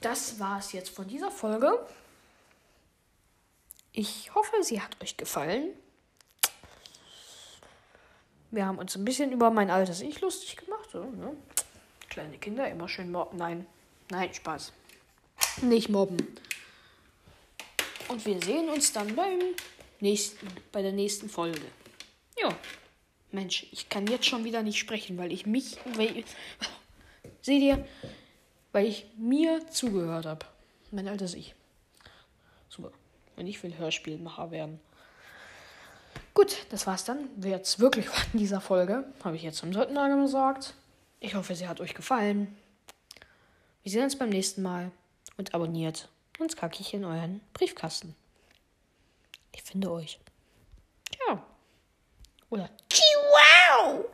das 0.00 0.40
war 0.40 0.60
es 0.60 0.72
jetzt 0.72 0.88
von 0.88 1.06
dieser 1.06 1.30
Folge. 1.30 1.86
Ich 3.98 4.34
hoffe, 4.34 4.62
sie 4.62 4.82
hat 4.82 5.02
euch 5.02 5.16
gefallen. 5.16 5.70
Wir 8.50 8.66
haben 8.66 8.76
uns 8.76 8.94
ein 8.94 9.06
bisschen 9.06 9.32
über 9.32 9.50
mein 9.50 9.70
altes 9.70 10.02
Ich 10.02 10.20
lustig 10.20 10.58
gemacht. 10.58 10.90
So, 10.92 11.02
ne? 11.02 11.34
Kleine 12.10 12.36
Kinder 12.36 12.68
immer 12.68 12.90
schön 12.90 13.10
mobben. 13.10 13.38
Nein, 13.38 13.66
nein, 14.10 14.34
Spaß. 14.34 14.74
Nicht 15.62 15.88
mobben. 15.88 16.18
Und 18.08 18.26
wir 18.26 18.38
sehen 18.42 18.68
uns 18.68 18.92
dann 18.92 19.16
beim 19.16 19.40
nächsten, 20.00 20.46
bei 20.72 20.82
der 20.82 20.92
nächsten 20.92 21.30
Folge. 21.30 21.62
Ja. 22.38 22.54
Mensch, 23.32 23.66
ich 23.72 23.88
kann 23.88 24.06
jetzt 24.08 24.26
schon 24.26 24.44
wieder 24.44 24.62
nicht 24.62 24.78
sprechen, 24.78 25.16
weil 25.16 25.32
ich 25.32 25.46
mich. 25.46 25.78
Weil, 25.94 26.22
seht 27.40 27.62
ihr? 27.62 27.88
Weil 28.72 28.88
ich 28.88 29.06
mir 29.16 29.70
zugehört 29.70 30.26
habe. 30.26 30.44
Mein 30.90 31.08
altes 31.08 31.32
Ich. 31.32 31.54
Und 33.36 33.46
ich 33.46 33.62
will 33.62 33.76
Hörspielmacher 33.76 34.50
werden. 34.50 34.80
Gut, 36.34 36.66
das 36.70 36.86
war's 36.86 37.04
dann. 37.04 37.28
Jetzt 37.42 37.80
wirklich 37.80 38.08
von 38.10 38.38
dieser 38.38 38.60
Folge. 38.60 39.04
Habe 39.24 39.36
ich 39.36 39.42
jetzt 39.42 39.58
zum 39.58 39.72
dritten 39.72 39.94
Mal 39.94 40.14
gesagt. 40.20 40.74
Ich 41.20 41.34
hoffe, 41.34 41.54
sie 41.54 41.68
hat 41.68 41.80
euch 41.80 41.94
gefallen. 41.94 42.56
Wir 43.82 43.92
sehen 43.92 44.04
uns 44.04 44.18
beim 44.18 44.30
nächsten 44.30 44.62
Mal. 44.62 44.90
Und 45.38 45.54
abonniert. 45.54 46.08
Sonst 46.38 46.56
kacke 46.56 46.80
ich 46.80 46.94
in 46.94 47.04
euren 47.04 47.40
Briefkasten. 47.52 48.14
Ich 49.54 49.62
finde 49.62 49.90
euch. 49.90 50.18
Ciao. 51.14 51.42
Oder 52.50 52.70
Chihuahua. 52.90 54.04